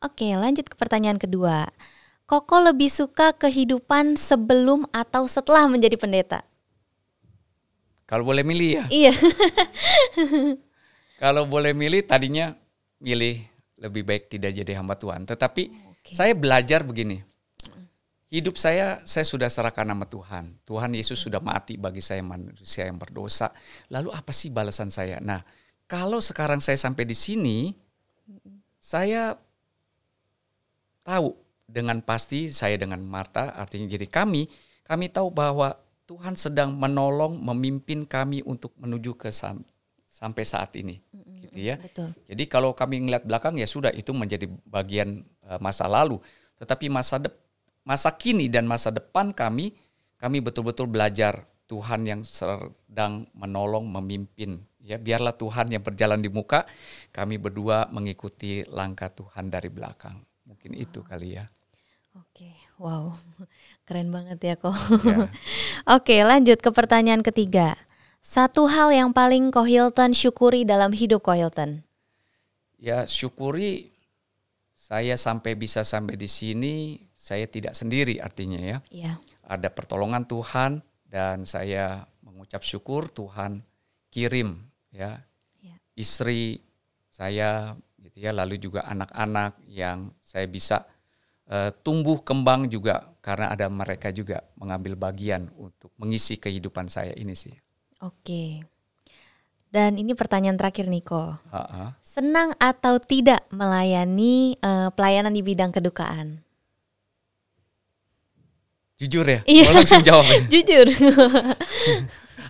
Oke 0.01 0.33
lanjut 0.33 0.65
ke 0.65 0.75
pertanyaan 0.75 1.21
kedua. 1.21 1.69
Koko 2.25 2.57
lebih 2.57 2.89
suka 2.89 3.37
kehidupan 3.37 4.17
sebelum 4.17 4.89
atau 4.89 5.29
setelah 5.29 5.69
menjadi 5.69 5.93
pendeta 5.93 6.41
kalau 8.05 8.23
boleh 8.25 8.45
milih 8.45 8.69
ya 8.81 8.85
iya 8.89 9.13
kalau 11.23 11.45
boleh 11.45 11.73
milih 11.73 12.05
tadinya 12.05 12.53
milih 13.01 13.41
lebih 13.81 14.07
baik 14.07 14.31
tidak 14.31 14.55
jadi 14.55 14.77
hamba 14.79 14.95
Tuhan 14.97 15.27
tetapi 15.27 15.63
okay. 16.01 16.15
saya 16.15 16.33
belajar 16.33 16.81
begini 16.81 17.25
Hidup 18.35 18.59
saya, 18.59 18.99
saya 19.05 19.23
sudah 19.23 19.47
serahkan 19.47 19.87
nama 19.87 20.03
Tuhan. 20.09 20.59
Tuhan 20.67 20.91
Yesus 20.91 21.21
sudah 21.23 21.39
mati 21.39 21.79
bagi 21.79 22.03
saya 22.03 22.25
manusia 22.25 22.83
yang 22.83 22.99
berdosa. 22.99 23.53
Lalu 23.87 24.11
apa 24.11 24.33
sih 24.35 24.51
balasan 24.51 24.91
saya? 24.91 25.23
Nah, 25.23 25.39
kalau 25.87 26.17
sekarang 26.19 26.59
saya 26.59 26.75
sampai 26.75 27.07
di 27.07 27.13
sini, 27.13 27.71
saya 28.81 29.39
tahu 31.05 31.31
dengan 31.63 32.03
pasti 32.03 32.51
saya 32.51 32.81
dengan 32.81 32.99
Marta, 33.07 33.53
artinya 33.55 33.87
jadi 33.87 34.09
kami, 34.09 34.49
kami 34.83 35.05
tahu 35.13 35.29
bahwa 35.29 35.77
Tuhan 36.05 36.37
sedang 36.37 36.77
menolong, 36.77 37.41
memimpin 37.41 38.05
kami 38.05 38.45
untuk 38.45 38.77
menuju 38.77 39.17
ke 39.17 39.33
sam 39.33 39.65
sampai 40.05 40.45
saat 40.45 40.71
ini, 40.77 41.01
mm-hmm. 41.01 41.37
gitu 41.49 41.59
ya. 41.59 41.75
Betul. 41.81 42.13
Jadi 42.29 42.43
kalau 42.45 42.71
kami 42.71 43.03
ngeliat 43.03 43.25
belakang 43.25 43.57
ya 43.57 43.67
sudah 43.67 43.91
itu 43.91 44.13
menjadi 44.15 44.47
bagian 44.69 45.25
uh, 45.43 45.57
masa 45.59 45.89
lalu. 45.89 46.21
Tetapi 46.55 46.87
masa 46.87 47.19
depan 47.19 47.45
masa 47.85 48.09
kini 48.11 48.49
dan 48.49 48.65
masa 48.65 48.89
depan 48.89 49.31
kami, 49.31 49.77
kami 50.17 50.41
betul-betul 50.41 50.89
belajar 50.89 51.45
Tuhan 51.69 52.01
yang 52.05 52.21
sedang 52.25 53.29
menolong, 53.37 53.85
memimpin. 53.85 54.65
Ya, 54.81 55.01
biarlah 55.01 55.33
Tuhan 55.33 55.73
yang 55.73 55.81
berjalan 55.81 56.21
di 56.21 56.29
muka, 56.29 56.69
kami 57.09 57.41
berdua 57.41 57.89
mengikuti 57.89 58.61
langkah 58.69 59.09
Tuhan 59.09 59.49
dari 59.49 59.69
belakang. 59.69 60.21
Mungkin 60.45 60.77
wow. 60.77 60.83
itu 60.85 60.99
kali 61.01 61.41
ya. 61.41 61.45
Oke, 62.15 62.47
wow, 62.79 63.11
keren 63.85 64.07
banget 64.07 64.39
ya 64.39 64.55
kok. 64.55 64.71
Ya. 65.03 65.27
Oke, 65.99 66.15
lanjut 66.23 66.63
ke 66.63 66.71
pertanyaan 66.71 67.19
ketiga. 67.19 67.75
Satu 68.23 68.71
hal 68.71 68.95
yang 68.95 69.11
paling 69.11 69.51
Kohilton 69.51 70.15
syukuri 70.15 70.63
dalam 70.63 70.95
hidup 70.95 71.27
Kohilton? 71.27 71.83
Ya, 72.79 73.03
syukuri 73.03 73.91
saya 74.71 75.19
sampai 75.19 75.59
bisa 75.59 75.83
sampai 75.83 76.15
di 76.15 76.31
sini 76.31 77.03
saya 77.11 77.51
tidak 77.51 77.75
sendiri 77.75 78.23
artinya 78.23 78.63
ya. 78.63 78.77
ya. 78.87 79.19
Ada 79.43 79.67
pertolongan 79.75 80.23
Tuhan 80.23 80.79
dan 81.11 81.43
saya 81.43 82.07
mengucap 82.23 82.63
syukur 82.63 83.11
Tuhan 83.11 83.59
kirim 84.07 84.63
ya, 84.95 85.19
ya. 85.59 85.75
istri 85.99 86.63
saya 87.11 87.75
gitu 87.99 88.23
ya 88.23 88.31
lalu 88.31 88.55
juga 88.55 88.87
anak-anak 88.87 89.59
yang 89.67 90.15
saya 90.23 90.47
bisa 90.47 90.87
uh, 91.49 91.71
tumbuh 91.81 92.21
kembang 92.21 92.69
juga 92.69 93.13
karena 93.21 93.49
ada 93.49 93.65
mereka 93.69 94.13
juga 94.13 94.45
mengambil 94.57 94.93
bagian 94.93 95.49
untuk 95.57 95.89
mengisi 95.97 96.37
kehidupan 96.37 96.85
saya 96.89 97.13
ini 97.17 97.33
sih. 97.33 97.53
Oke. 98.05 98.61
Dan 99.75 99.99
ini 99.99 100.15
pertanyaan 100.15 100.55
terakhir 100.55 100.87
Niko. 100.87 101.35
Senang 101.99 102.55
atau 102.61 102.95
tidak 102.95 103.43
melayani 103.51 104.55
uh, 104.63 104.87
pelayanan 104.95 105.35
di 105.35 105.43
bidang 105.43 105.75
kedukaan? 105.75 106.39
Jujur 108.95 109.27
ya? 109.27 109.43
Iya. 109.43 109.75
Langsung 109.75 109.99
jawab 109.99 110.23
ya? 110.23 110.39
Jujur. 110.53 110.87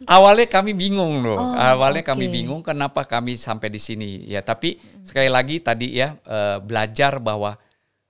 Awalnya 0.05 0.45
kami 0.45 0.77
bingung 0.77 1.25
loh. 1.25 1.41
Oh, 1.41 1.57
Awalnya 1.57 2.05
okay. 2.05 2.13
kami 2.13 2.25
bingung 2.29 2.61
kenapa 2.61 3.01
kami 3.01 3.33
sampai 3.33 3.73
di 3.73 3.81
sini. 3.81 4.21
Ya, 4.29 4.45
tapi 4.45 4.77
sekali 5.01 5.25
lagi 5.25 5.57
tadi 5.57 5.97
ya 5.97 6.13
uh, 6.29 6.61
belajar 6.61 7.17
bahwa 7.17 7.57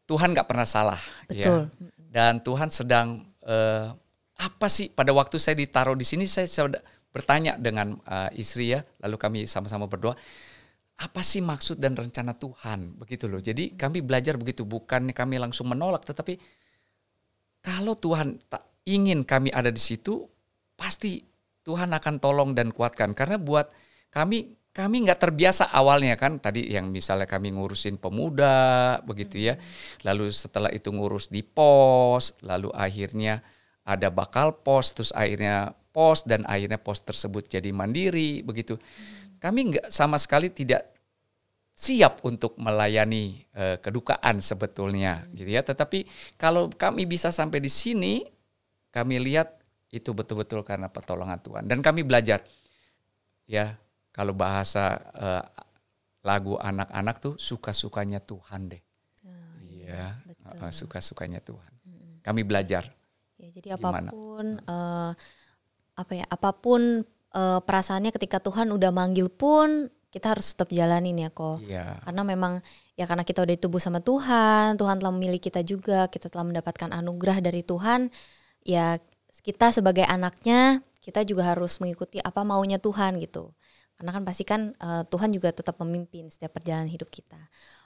Tuhan 0.05 0.33
nggak 0.33 0.47
pernah 0.47 0.67
salah. 0.67 1.01
Ya. 1.27 1.45
Betul. 1.45 1.61
Ya. 1.69 1.89
Dan 2.15 2.33
Tuhan 2.45 2.69
sedang 2.71 3.25
uh, 3.43 3.91
apa 4.35 4.67
sih 4.71 4.87
pada 4.91 5.11
waktu 5.11 5.35
saya 5.39 5.55
ditaruh 5.59 5.95
di 5.95 6.07
sini 6.07 6.27
saya 6.27 6.47
bertanya 7.11 7.55
dengan 7.55 7.95
uh, 8.07 8.29
istri 8.35 8.75
ya, 8.75 8.83
lalu 9.03 9.15
kami 9.19 9.39
sama-sama 9.47 9.87
berdoa 9.87 10.15
apa 10.95 11.19
sih 11.19 11.43
maksud 11.43 11.75
dan 11.75 11.91
rencana 11.91 12.31
Tuhan 12.31 12.95
begitu 12.95 13.27
loh. 13.27 13.43
Jadi 13.43 13.75
kami 13.75 13.99
belajar 13.99 14.39
begitu 14.39 14.63
bukan 14.63 15.11
kami 15.11 15.35
langsung 15.35 15.67
menolak 15.67 16.07
tetapi 16.07 16.39
kalau 17.59 17.99
Tuhan 17.99 18.39
tak 18.47 18.63
ingin 18.85 19.25
kami 19.25 19.49
ada 19.49 19.73
di 19.73 19.81
situ, 19.81 20.21
pasti 20.77 21.25
Tuhan 21.65 21.89
akan 21.91 22.21
tolong 22.21 22.53
dan 22.53 22.69
kuatkan. 22.69 23.17
Karena 23.17 23.41
buat 23.41 23.73
kami, 24.13 24.53
kami 24.75 25.07
nggak 25.07 25.23
terbiasa 25.23 25.71
awalnya 25.71 26.19
kan. 26.19 26.35
Tadi 26.35 26.67
yang 26.67 26.91
misalnya 26.91 27.23
kami 27.23 27.55
ngurusin 27.55 27.95
pemuda, 27.95 28.99
begitu 29.07 29.39
ya. 29.39 29.55
Lalu 30.03 30.27
setelah 30.35 30.67
itu 30.75 30.91
ngurus 30.91 31.31
di 31.31 31.39
pos, 31.47 32.35
lalu 32.43 32.75
akhirnya 32.75 33.39
ada 33.87 34.11
bakal 34.11 34.51
pos, 34.51 34.91
terus 34.91 35.15
akhirnya 35.15 35.71
pos 35.95 36.27
dan 36.27 36.43
akhirnya 36.43 36.75
pos 36.75 36.99
tersebut 36.99 37.47
jadi 37.47 37.71
mandiri, 37.71 38.43
begitu. 38.43 38.75
Kami 39.39 39.71
nggak 39.71 39.87
sama 39.95 40.19
sekali 40.19 40.51
tidak 40.51 40.91
siap 41.75 42.23
untuk 42.27 42.59
melayani 42.59 43.47
uh, 43.55 43.75
kedukaan 43.83 44.39
sebetulnya 44.39 45.27
gitu 45.35 45.51
ya 45.51 45.59
tetapi 45.59 46.07
kalau 46.39 46.71
kami 46.71 47.03
bisa 47.03 47.35
sampai 47.35 47.59
di 47.59 47.67
sini 47.67 48.23
kami 48.95 49.19
lihat 49.19 49.59
itu 49.91 50.15
betul-betul 50.15 50.63
karena 50.63 50.87
pertolongan 50.87 51.35
Tuhan 51.43 51.67
dan 51.67 51.83
kami 51.83 52.07
belajar 52.07 52.47
ya 53.43 53.75
kalau 54.15 54.31
bahasa 54.31 55.03
uh, 55.11 55.43
lagu 56.23 56.55
anak-anak 56.55 57.19
tuh 57.19 57.33
suka-sukanya 57.35 58.23
Tuhan 58.23 58.71
deh 58.71 58.83
oh, 59.27 59.59
iya 59.67 60.15
uh, 60.47 60.71
suka-sukanya 60.71 61.43
Tuhan 61.43 61.71
kami 62.23 62.47
belajar 62.47 62.87
ya 63.35 63.51
jadi 63.51 63.75
apa 63.75 64.07
pun 64.07 64.45
uh, 64.63 65.11
apa 65.95 66.11
ya 66.15 66.25
apa 66.31 66.49
pun 66.55 67.03
uh, 67.35 67.59
perasaannya 67.59 68.15
ketika 68.15 68.39
Tuhan 68.39 68.71
udah 68.71 68.89
manggil 68.95 69.27
pun 69.27 69.91
kita 70.15 70.31
harus 70.31 70.55
tetap 70.55 70.71
jalanin 70.71 71.27
ya 71.27 71.27
kok. 71.27 71.59
Yeah. 71.67 71.99
Karena 72.07 72.23
memang 72.23 72.63
ya 72.95 73.03
karena 73.03 73.27
kita 73.27 73.43
udah 73.43 73.55
tubuh 73.59 73.83
sama 73.83 73.99
Tuhan, 73.99 74.79
Tuhan 74.79 74.95
telah 75.03 75.11
memilih 75.11 75.43
kita 75.43 75.59
juga, 75.59 76.07
kita 76.07 76.31
telah 76.31 76.47
mendapatkan 76.47 76.87
anugerah 76.95 77.43
dari 77.43 77.67
Tuhan. 77.67 78.07
Ya 78.63 78.95
kita 79.43 79.75
sebagai 79.75 80.07
anaknya 80.07 80.79
kita 81.03 81.27
juga 81.27 81.51
harus 81.51 81.83
mengikuti 81.83 82.23
apa 82.23 82.47
maunya 82.47 82.79
Tuhan 82.79 83.19
gitu. 83.19 83.51
Karena 83.95 84.11
kan 84.11 84.23
pasti 84.27 84.43
kan 84.43 84.75
uh, 84.83 85.03
Tuhan 85.07 85.31
juga 85.31 85.55
tetap 85.55 85.79
memimpin 85.79 86.27
setiap 86.27 86.55
perjalanan 86.59 86.91
hidup 86.91 87.07
kita. 87.07 87.39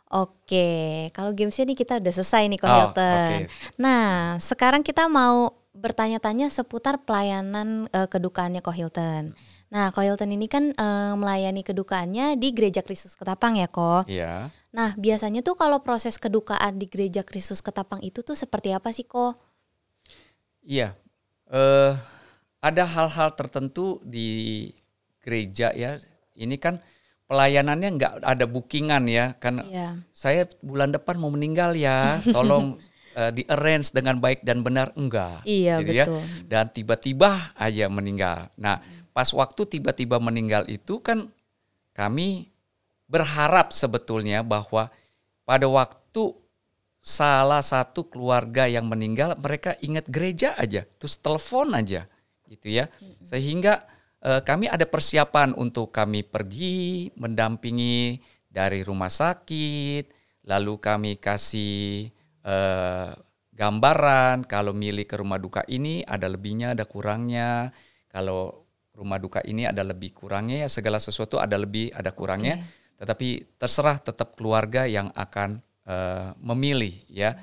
Oke, 0.10 1.10
kalau 1.14 1.38
gamesnya 1.38 1.70
nih 1.70 1.78
kita 1.78 2.02
udah 2.02 2.14
selesai 2.14 2.50
nih 2.50 2.58
kok 2.58 2.66
oh, 2.66 2.90
okay. 2.90 3.46
Nah, 3.78 4.42
sekarang 4.42 4.82
kita 4.82 5.06
mau 5.06 5.54
bertanya-tanya 5.78 6.50
seputar 6.50 7.06
pelayanan 7.06 7.86
uh, 7.94 8.10
kedukaannya 8.10 8.66
Kohilton. 8.66 9.38
Hmm. 9.38 9.60
Nah, 9.70 9.94
Ko 9.94 10.02
Hilton 10.02 10.34
ini 10.34 10.50
kan 10.50 10.74
e, 10.74 10.88
melayani 11.14 11.62
kedukaannya 11.62 12.42
di 12.42 12.50
Gereja 12.58 12.82
Kristus 12.82 13.14
Ketapang 13.14 13.54
ya, 13.54 13.70
Ko. 13.70 14.02
Iya. 14.10 14.50
Nah, 14.74 14.98
biasanya 14.98 15.46
tuh 15.46 15.54
kalau 15.54 15.86
proses 15.86 16.18
kedukaan 16.18 16.82
di 16.82 16.90
Gereja 16.90 17.22
Kristus 17.22 17.62
Ketapang 17.62 18.02
itu 18.02 18.26
tuh 18.26 18.34
seperti 18.34 18.74
apa 18.74 18.90
sih, 18.90 19.06
Ko? 19.06 19.38
Iya. 20.66 20.98
Eh 21.54 21.94
ada 22.60 22.84
hal-hal 22.84 23.32
tertentu 23.40 24.04
di 24.04 24.68
gereja 25.24 25.72
ya. 25.76 26.00
Ini 26.40 26.56
kan 26.58 26.80
pelayanannya 27.30 27.90
nggak 28.00 28.14
ada 28.26 28.46
bookingan 28.50 29.06
ya, 29.06 29.38
kan 29.38 29.62
iya. 29.70 30.02
saya 30.16 30.50
bulan 30.66 30.90
depan 30.90 31.20
mau 31.22 31.30
meninggal 31.30 31.78
ya, 31.78 32.18
tolong 32.36 32.80
uh, 33.14 33.32
di 33.34 33.46
arrange 33.46 33.94
dengan 33.94 34.18
baik 34.18 34.42
dan 34.42 34.66
benar 34.66 34.96
enggak. 34.98 35.46
Iya 35.46 35.84
gitu 35.84 35.94
ya. 35.94 36.06
betul. 36.08 36.22
Ya. 36.24 36.26
Dan 36.48 36.66
tiba-tiba 36.74 37.30
aja 37.54 37.86
meninggal. 37.92 38.50
Nah, 38.58 38.82
pas 39.14 39.30
waktu 39.36 39.78
tiba-tiba 39.78 40.18
meninggal 40.18 40.66
itu 40.72 41.04
kan 41.04 41.30
kami 41.94 42.50
berharap 43.10 43.74
sebetulnya 43.74 44.46
bahwa 44.46 44.94
pada 45.44 45.66
waktu 45.66 46.38
salah 47.02 47.64
satu 47.66 48.06
keluarga 48.06 48.70
yang 48.70 48.86
meninggal 48.86 49.34
mereka 49.40 49.74
ingat 49.82 50.06
gereja 50.12 50.54
aja 50.60 50.86
terus 51.00 51.18
telepon 51.18 51.74
aja 51.74 52.06
gitu 52.46 52.68
ya 52.70 52.92
sehingga 53.26 53.82
eh, 53.82 53.99
kami 54.20 54.68
ada 54.68 54.84
persiapan 54.84 55.56
untuk 55.56 55.96
kami 55.96 56.28
pergi 56.28 57.08
mendampingi 57.16 58.20
dari 58.50 58.84
rumah 58.84 59.08
sakit 59.08 60.12
lalu 60.50 60.82
kami 60.82 61.12
kasih 61.22 62.10
eh, 62.44 63.12
gambaran 63.54 64.48
kalau 64.50 64.72
milih 64.72 65.04
ke 65.06 65.16
rumah 65.20 65.38
duka 65.38 65.64
ini 65.68 66.02
ada 66.04 66.26
lebihnya 66.32 66.74
ada 66.76 66.84
kurangnya 66.84 67.70
kalau 68.10 68.66
rumah 68.96 69.20
duka 69.22 69.40
ini 69.46 69.64
ada 69.64 69.86
lebih 69.86 70.12
kurangnya 70.12 70.66
ya 70.66 70.70
segala 70.72 71.00
sesuatu 71.00 71.40
ada 71.40 71.56
lebih 71.56 71.92
ada 71.96 72.12
kurangnya 72.12 72.60
okay. 72.60 73.00
tetapi 73.04 73.28
terserah 73.56 74.00
tetap 74.00 74.36
keluarga 74.36 74.84
yang 74.84 75.12
akan 75.16 75.64
uh, 75.88 76.36
memilih 76.40 77.00
ya. 77.08 77.36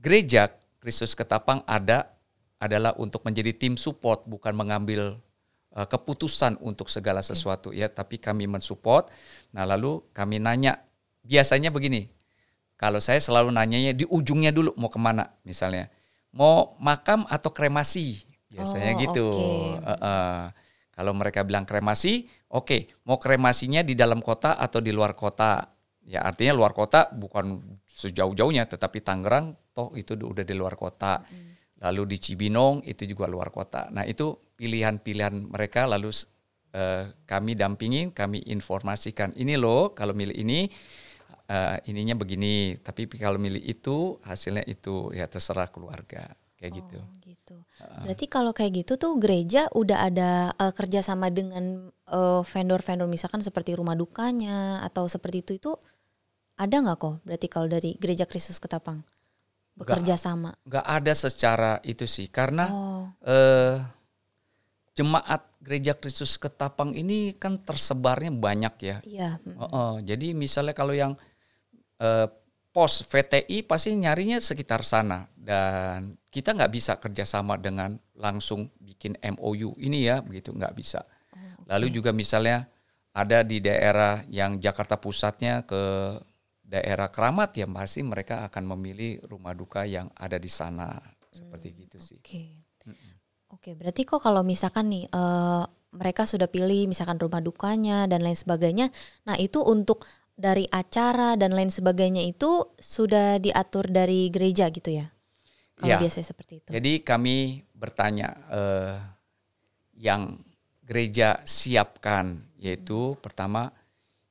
Gereja 0.00 0.48
Kristus 0.80 1.12
Ketapang 1.12 1.60
ada 1.68 2.16
adalah 2.56 2.96
untuk 2.96 3.20
menjadi 3.24 3.52
tim 3.52 3.76
support 3.76 4.24
bukan 4.24 4.56
mengambil 4.56 5.20
uh, 5.74 5.86
keputusan 5.86 6.58
untuk 6.62 6.90
segala 6.90 7.22
sesuatu 7.22 7.70
ya, 7.70 7.90
tapi 7.90 8.18
kami 8.18 8.46
mensupport. 8.50 9.10
Nah, 9.54 9.66
lalu 9.66 10.02
kami 10.14 10.42
nanya 10.42 10.82
biasanya 11.22 11.70
begini. 11.70 12.10
Kalau 12.80 12.96
saya 12.96 13.20
selalu 13.20 13.52
nanyanya 13.52 13.92
di 13.92 14.08
ujungnya 14.08 14.50
dulu 14.50 14.72
mau 14.80 14.88
ke 14.88 14.96
mana 14.96 15.28
misalnya. 15.44 15.92
Mau 16.32 16.78
makam 16.80 17.28
atau 17.28 17.52
kremasi? 17.52 18.24
Biasanya 18.50 18.92
oh, 18.96 19.00
gitu. 19.04 19.26
Okay. 19.34 19.68
Uh, 19.84 19.92
uh. 20.00 20.38
Kalau 21.00 21.12
mereka 21.16 21.44
bilang 21.48 21.64
kremasi, 21.64 22.28
oke, 22.52 22.66
okay, 22.66 22.80
mau 23.08 23.16
kremasinya 23.16 23.80
di 23.80 23.96
dalam 23.96 24.20
kota 24.20 24.60
atau 24.60 24.84
di 24.84 24.92
luar 24.92 25.16
kota. 25.16 25.64
Ya 26.04 26.24
artinya 26.24 26.56
luar 26.56 26.76
kota 26.76 27.08
bukan 27.12 27.60
sejauh-jauhnya, 27.88 28.68
tetapi 28.68 29.00
Tangerang 29.00 29.56
toh 29.72 29.96
itu 29.96 30.16
udah 30.16 30.44
di 30.44 30.52
luar 30.52 30.76
kota. 30.76 31.24
Hmm. 31.24 31.59
Lalu 31.80 32.16
di 32.16 32.16
Cibinong 32.20 32.84
itu 32.84 33.08
juga 33.08 33.24
luar 33.24 33.48
kota. 33.48 33.88
Nah 33.88 34.04
itu 34.04 34.36
pilihan-pilihan 34.60 35.48
mereka 35.48 35.88
lalu 35.88 36.12
uh, 36.76 37.08
kami 37.24 37.56
dampingin, 37.56 38.12
kami 38.12 38.44
informasikan. 38.52 39.32
Ini 39.32 39.56
loh 39.56 39.96
kalau 39.96 40.12
milih 40.12 40.36
ini 40.36 40.68
uh, 41.48 41.80
ininya 41.88 42.14
begini, 42.14 42.76
tapi 42.84 43.08
kalau 43.16 43.40
milih 43.40 43.64
itu 43.64 44.20
hasilnya 44.20 44.68
itu 44.68 45.08
ya 45.16 45.24
terserah 45.24 45.72
keluarga 45.72 46.36
kayak 46.60 46.72
gitu. 46.76 47.00
oh, 47.00 47.08
gitu. 47.24 47.56
gitu. 47.56 47.56
Berarti 48.04 48.26
kalau 48.28 48.52
kayak 48.52 48.84
gitu 48.84 49.00
tuh 49.00 49.16
gereja 49.16 49.64
udah 49.72 49.98
ada 50.04 50.30
uh, 50.60 50.72
kerjasama 50.76 51.32
dengan 51.32 51.88
uh, 52.12 52.44
vendor-vendor 52.44 53.08
misalkan 53.08 53.40
seperti 53.40 53.72
rumah 53.72 53.96
dukanya 53.96 54.84
atau 54.84 55.08
seperti 55.08 55.40
itu 55.40 55.52
itu 55.56 55.72
ada 56.60 56.76
nggak 56.76 57.00
kok? 57.00 57.24
Berarti 57.24 57.46
kalau 57.48 57.72
dari 57.72 57.96
gereja 57.96 58.28
Kristus 58.28 58.60
Ketapang 58.60 59.00
bekerja 59.80 60.14
gak, 60.14 60.20
sama? 60.20 60.50
Nggak 60.68 60.86
ada 60.86 61.12
secara 61.16 61.72
itu 61.82 62.04
sih 62.04 62.28
karena 62.28 62.68
oh. 62.68 63.04
uh, 63.24 63.80
jemaat 64.92 65.48
gereja 65.64 65.96
Kristus 65.96 66.36
Ketapang 66.36 66.92
ini 66.92 67.32
kan 67.36 67.56
tersebarnya 67.56 68.32
banyak 68.32 68.74
ya. 68.84 68.96
Iya. 69.04 69.30
Uh, 69.56 69.64
uh, 69.64 69.92
jadi 70.04 70.36
misalnya 70.36 70.76
kalau 70.76 70.92
yang 70.92 71.16
uh, 72.00 72.28
pos 72.70 73.02
VTI 73.02 73.66
pasti 73.66 73.96
nyarinya 73.98 74.38
sekitar 74.38 74.86
sana 74.86 75.26
dan 75.34 76.14
kita 76.30 76.54
nggak 76.54 76.72
bisa 76.72 76.92
kerjasama 77.02 77.58
dengan 77.58 77.98
langsung 78.14 78.70
bikin 78.78 79.18
MOU 79.34 79.74
ini 79.82 80.06
ya 80.06 80.22
begitu 80.22 80.54
nggak 80.54 80.74
bisa. 80.78 81.02
Oh, 81.34 81.40
okay. 81.40 81.66
Lalu 81.66 81.86
juga 81.90 82.14
misalnya 82.14 82.70
ada 83.10 83.42
di 83.42 83.58
daerah 83.58 84.22
yang 84.30 84.62
Jakarta 84.62 84.94
pusatnya 84.94 85.66
ke 85.66 85.82
daerah 86.70 87.10
Keramat 87.10 87.58
ya 87.58 87.66
pasti 87.66 88.06
mereka 88.06 88.46
akan 88.46 88.78
memilih 88.78 89.18
rumah 89.26 89.50
duka 89.58 89.82
yang 89.82 90.06
ada 90.14 90.38
di 90.38 90.46
sana 90.46 91.02
seperti 91.34 91.74
hmm, 91.74 91.78
gitu 91.82 91.98
sih. 91.98 92.18
Oke. 92.22 92.30
Okay. 92.30 92.48
Oke, 93.50 93.74
okay, 93.74 93.74
berarti 93.74 94.06
kok 94.06 94.22
kalau 94.22 94.46
misalkan 94.46 94.86
nih 94.94 95.10
uh, 95.10 95.66
mereka 95.90 96.22
sudah 96.22 96.46
pilih 96.46 96.86
misalkan 96.86 97.18
rumah 97.18 97.42
dukanya 97.42 98.06
dan 98.06 98.22
lain 98.22 98.38
sebagainya, 98.38 98.94
nah 99.26 99.34
itu 99.34 99.58
untuk 99.58 100.06
dari 100.38 100.70
acara 100.70 101.34
dan 101.34 101.50
lain 101.50 101.74
sebagainya 101.74 102.22
itu 102.22 102.70
sudah 102.78 103.42
diatur 103.42 103.90
dari 103.90 104.30
gereja 104.30 104.70
gitu 104.70 104.94
ya? 104.94 105.10
Kalau 105.74 105.90
ya. 105.90 105.98
biasanya 105.98 106.26
seperti 106.30 106.62
itu. 106.62 106.68
Jadi 106.70 106.92
kami 107.02 107.66
bertanya 107.74 108.28
uh, 108.46 108.96
yang 109.98 110.38
gereja 110.86 111.42
siapkan 111.42 112.46
yaitu 112.54 113.14
hmm. 113.14 113.18
pertama 113.18 113.74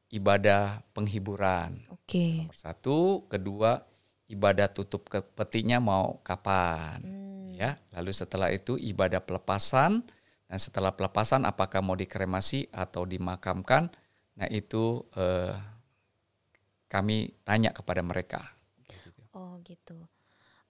ibadah 0.10 0.82
penghiburan. 0.93 1.86
Oke. 1.93 2.06
Okay. 2.10 2.34
Nomor 2.45 2.58
satu, 2.58 2.98
kedua 3.30 3.86
ibadah 4.30 4.69
tutup 4.69 5.10
ke 5.10 5.22
petinya 5.34 5.82
mau 5.82 6.22
kapan? 6.22 7.02
Hmm. 7.02 7.54
Ya, 7.58 7.76
lalu 7.91 8.15
setelah 8.15 8.50
itu 8.54 8.80
ibadah 8.80 9.19
pelepasan 9.19 10.08
dan 10.50 10.58
setelah 10.58 10.95
pelepasan 10.95 11.43
apakah 11.45 11.84
mau 11.84 11.93
dikremasi 11.93 12.72
atau 12.72 13.04
dimakamkan? 13.04 13.91
Nah 14.39 14.48
itu 14.48 15.04
uh, 15.19 15.54
kami 16.89 17.36
tanya 17.45 17.69
kepada 17.76 18.02
mereka. 18.02 18.41
Oh 19.36 19.62
gitu. 19.62 19.93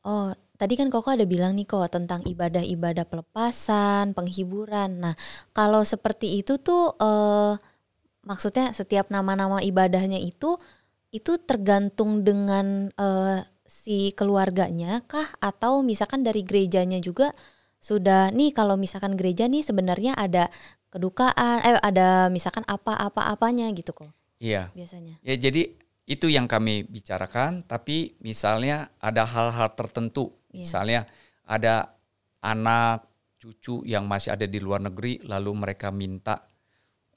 Oh 0.03 0.35
tadi 0.59 0.75
kan 0.75 0.91
Koko 0.91 1.15
ada 1.15 1.23
bilang 1.23 1.55
nih 1.55 1.63
kok 1.63 1.87
tentang 1.91 2.25
ibadah-ibadah 2.27 3.07
pelepasan, 3.07 4.11
penghiburan. 4.11 4.99
Nah 4.99 5.15
kalau 5.55 5.85
seperti 5.85 6.43
itu 6.43 6.59
tuh 6.59 6.95
eh, 6.99 7.53
maksudnya 8.25 8.71
setiap 8.75 9.11
nama-nama 9.13 9.63
ibadahnya 9.63 10.19
itu 10.19 10.59
itu 11.09 11.41
tergantung 11.41 12.21
dengan 12.21 12.93
eh, 12.93 13.39
si 13.65 14.13
keluarganya 14.17 15.05
kah 15.05 15.29
atau 15.41 15.85
misalkan 15.85 16.25
dari 16.25 16.41
gerejanya 16.41 16.97
juga 17.01 17.29
sudah 17.79 18.33
nih 18.35 18.51
kalau 18.51 18.75
misalkan 18.75 19.15
gereja 19.15 19.47
nih 19.47 19.63
sebenarnya 19.63 20.17
ada 20.17 20.51
kedukaan 20.89 21.57
eh 21.63 21.79
ada 21.79 22.27
misalkan 22.33 22.65
apa-apa 22.65 23.29
apanya 23.29 23.69
gitu 23.71 23.93
kok. 23.93 24.11
Iya. 24.41 24.73
Biasanya. 24.73 25.21
Ya 25.21 25.35
jadi 25.37 25.77
itu 26.09 26.25
yang 26.25 26.49
kami 26.49 26.89
bicarakan, 26.89 27.61
tapi 27.69 28.17
misalnya 28.25 28.89
ada 28.97 29.29
hal-hal 29.29 29.77
tertentu, 29.77 30.33
yeah. 30.49 30.65
misalnya 30.65 31.01
ada 31.45 31.93
anak 32.41 33.05
cucu 33.37 33.85
yang 33.85 34.09
masih 34.09 34.33
ada 34.33 34.49
di 34.49 34.57
luar 34.57 34.81
negeri, 34.81 35.21
lalu 35.21 35.53
mereka 35.53 35.93
minta, 35.93 36.41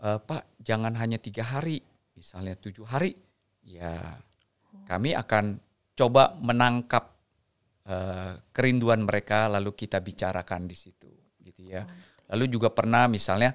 e, 0.03 0.19
Pak 0.19 0.59
jangan 0.59 0.99
hanya 0.99 1.23
tiga 1.23 1.47
hari, 1.47 1.79
misalnya 2.19 2.59
tujuh 2.59 2.85
hari, 2.85 3.15
ya 3.63 4.19
kami 4.91 5.15
akan 5.15 5.63
coba 5.93 6.33
menangkap 6.41 7.13
uh, 7.85 8.41
kerinduan 8.51 9.05
mereka, 9.05 9.45
lalu 9.47 9.77
kita 9.77 10.01
bicarakan 10.01 10.65
di 10.65 10.73
situ, 10.73 11.13
gitu 11.45 11.69
ya. 11.69 11.85
Oh, 11.85 12.33
lalu 12.35 12.49
juga 12.49 12.73
pernah 12.73 13.05
misalnya 13.07 13.53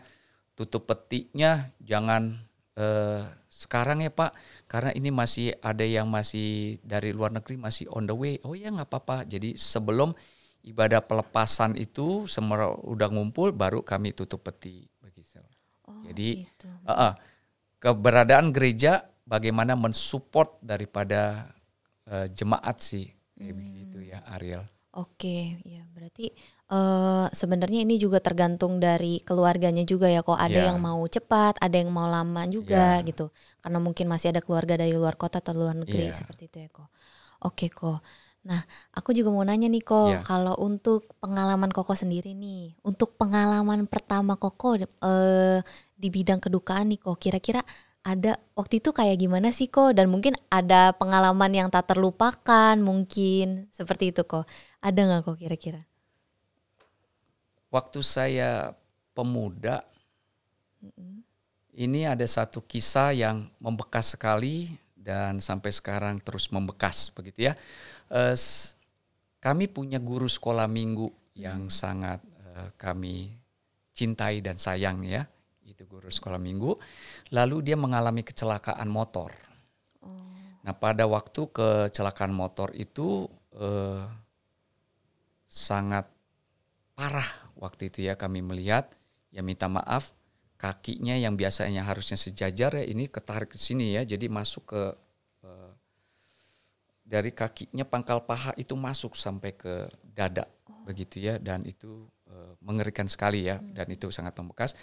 tutup 0.53 0.85
petiknya 0.85 1.73
jangan 1.81 2.37
uh, 2.77 3.25
sekarang 3.49 4.05
ya 4.05 4.13
Pak, 4.13 4.37
karena 4.69 4.93
ini 4.93 5.09
masih 5.09 5.57
ada 5.65 5.81
yang 5.81 6.05
masih 6.05 6.77
dari 6.85 7.09
luar 7.09 7.33
negeri 7.33 7.57
masih 7.57 7.89
on 7.89 8.05
the 8.05 8.13
way. 8.13 8.37
Oh 8.45 8.53
ya 8.53 8.69
nggak 8.69 8.85
apa-apa. 8.85 9.25
Jadi 9.25 9.57
sebelum 9.57 10.13
ibadah 10.61 11.01
pelepasan 11.01 11.73
itu 11.73 12.29
semua 12.29 12.77
udah 12.85 13.09
ngumpul, 13.09 13.49
baru 13.49 13.81
kami 13.81 14.13
tutup 14.13 14.45
peti. 14.45 14.85
Oh, 15.87 16.03
Jadi 16.03 16.43
gitu. 16.43 16.67
uh, 16.67 16.91
uh, 16.91 17.13
keberadaan 17.79 18.51
gereja 18.51 19.07
bagaimana 19.23 19.75
mensupport 19.79 20.59
daripada 20.59 21.51
uh, 22.11 22.27
jemaat 22.31 22.79
sih 22.79 23.07
kayak 23.37 23.53
hmm. 23.53 23.59
begitu 23.59 23.97
ya 24.11 24.19
Ariel. 24.35 24.63
Oke, 24.97 25.61
ya 25.61 25.85
berarti 25.93 26.33
uh, 26.73 27.29
sebenarnya 27.29 27.85
ini 27.85 28.01
juga 28.01 28.17
tergantung 28.17 28.81
dari 28.81 29.21
keluarganya 29.21 29.85
juga 29.85 30.09
ya. 30.09 30.25
Kok 30.25 30.33
ada 30.33 30.57
yeah. 30.57 30.67
yang 30.73 30.81
mau 30.81 31.05
cepat, 31.05 31.61
ada 31.61 31.75
yang 31.77 31.93
mau 31.93 32.09
lama 32.09 32.49
juga 32.49 32.97
yeah. 32.97 33.05
gitu. 33.05 33.29
Karena 33.61 33.77
mungkin 33.77 34.09
masih 34.09 34.33
ada 34.33 34.41
keluarga 34.41 34.73
dari 34.73 34.97
luar 34.97 35.13
kota 35.13 35.37
atau 35.37 35.53
luar 35.53 35.77
negeri 35.77 36.09
yeah. 36.09 36.17
seperti 36.17 36.49
itu 36.49 36.57
ya 36.65 36.69
kok. 36.73 36.89
Oke 37.45 37.69
kok. 37.69 38.01
Nah, 38.47 38.63
aku 38.95 39.11
juga 39.11 39.27
mau 39.27 39.43
nanya 39.43 39.67
nih 39.67 39.83
kok, 39.83 40.07
yeah. 40.07 40.23
kalau 40.23 40.55
untuk 40.63 41.11
pengalaman 41.19 41.67
Koko 41.67 41.91
sendiri 41.91 42.31
nih, 42.31 42.79
untuk 42.79 43.19
pengalaman 43.19 43.91
pertama 43.91 44.39
Koko 44.39 44.79
uh, 44.79 45.59
di 45.99 46.07
bidang 46.07 46.39
kedukaan 46.39 46.87
nih 46.87 46.99
kok, 47.03 47.19
kira-kira 47.19 47.59
ada 48.07 48.39
waktu 48.55 48.79
itu 48.79 48.95
kayak 48.95 49.19
gimana 49.19 49.51
sih 49.51 49.67
kok? 49.67 49.91
Dan 49.91 50.07
mungkin 50.07 50.39
ada 50.47 50.95
pengalaman 50.95 51.51
yang 51.51 51.67
tak 51.67 51.91
terlupakan 51.91 52.79
mungkin 52.79 53.67
seperti 53.75 54.15
itu 54.15 54.23
kok. 54.23 54.47
Ada 54.79 54.95
nggak 54.95 55.21
kok 55.27 55.35
kira-kira? 55.35 55.83
Waktu 57.67 57.99
saya 57.99 58.71
pemuda 59.11 59.83
mm-hmm. 60.79 61.19
ini 61.75 62.07
ada 62.07 62.23
satu 62.23 62.63
kisah 62.63 63.11
yang 63.11 63.51
membekas 63.59 64.15
sekali 64.15 64.71
dan 65.07 65.39
sampai 65.39 65.71
sekarang 65.71 66.19
terus 66.19 66.51
membekas 66.51 67.15
begitu 67.15 67.47
ya 67.47 67.53
uh, 68.11 68.35
kami 69.39 69.71
punya 69.71 70.03
guru 70.03 70.27
sekolah 70.27 70.67
minggu 70.67 71.07
yang 71.39 71.71
mm. 71.71 71.73
sangat 71.73 72.19
uh, 72.51 72.75
kami 72.75 73.31
cintai 73.95 74.43
dan 74.43 74.59
sayang 74.59 75.07
ya 75.07 75.23
itu 75.77 75.83
guru 75.85 76.09
sekolah 76.09 76.41
minggu. 76.41 76.73
Lalu 77.35 77.61
dia 77.61 77.77
mengalami 77.77 78.25
kecelakaan 78.25 78.89
motor. 78.89 79.29
Oh. 80.01 80.09
Nah 80.65 80.73
pada 80.73 81.05
waktu 81.05 81.51
kecelakaan 81.53 82.33
motor 82.33 82.73
itu 82.73 83.29
eh, 83.53 84.01
sangat 85.45 86.09
parah 86.97 87.29
waktu 87.59 87.93
itu 87.93 88.09
ya 88.09 88.17
kami 88.17 88.41
melihat. 88.41 88.89
Ya 89.29 89.45
minta 89.45 89.67
maaf 89.69 90.15
kakinya 90.57 91.13
yang 91.13 91.37
biasanya 91.37 91.85
harusnya 91.85 92.17
sejajar 92.17 92.73
ya 92.81 92.85
ini 92.85 93.05
ketarik 93.07 93.53
ke 93.53 93.57
sini 93.61 93.93
ya. 93.93 94.01
Jadi 94.03 94.27
masuk 94.27 94.73
ke 94.73 94.83
eh, 95.45 95.71
dari 97.05 97.31
kakinya 97.31 97.85
pangkal 97.85 98.25
paha 98.25 98.51
itu 98.59 98.73
masuk 98.73 99.13
sampai 99.15 99.53
ke 99.53 99.87
dada 100.03 100.49
oh. 100.67 100.83
begitu 100.83 101.21
ya 101.21 101.37
dan 101.37 101.63
itu 101.63 102.09
eh, 102.27 102.53
mengerikan 102.59 103.05
sekali 103.05 103.47
ya 103.47 103.61
hmm. 103.61 103.77
dan 103.77 103.87
itu 103.93 104.09
sangat 104.09 104.33
membekas 104.35 104.73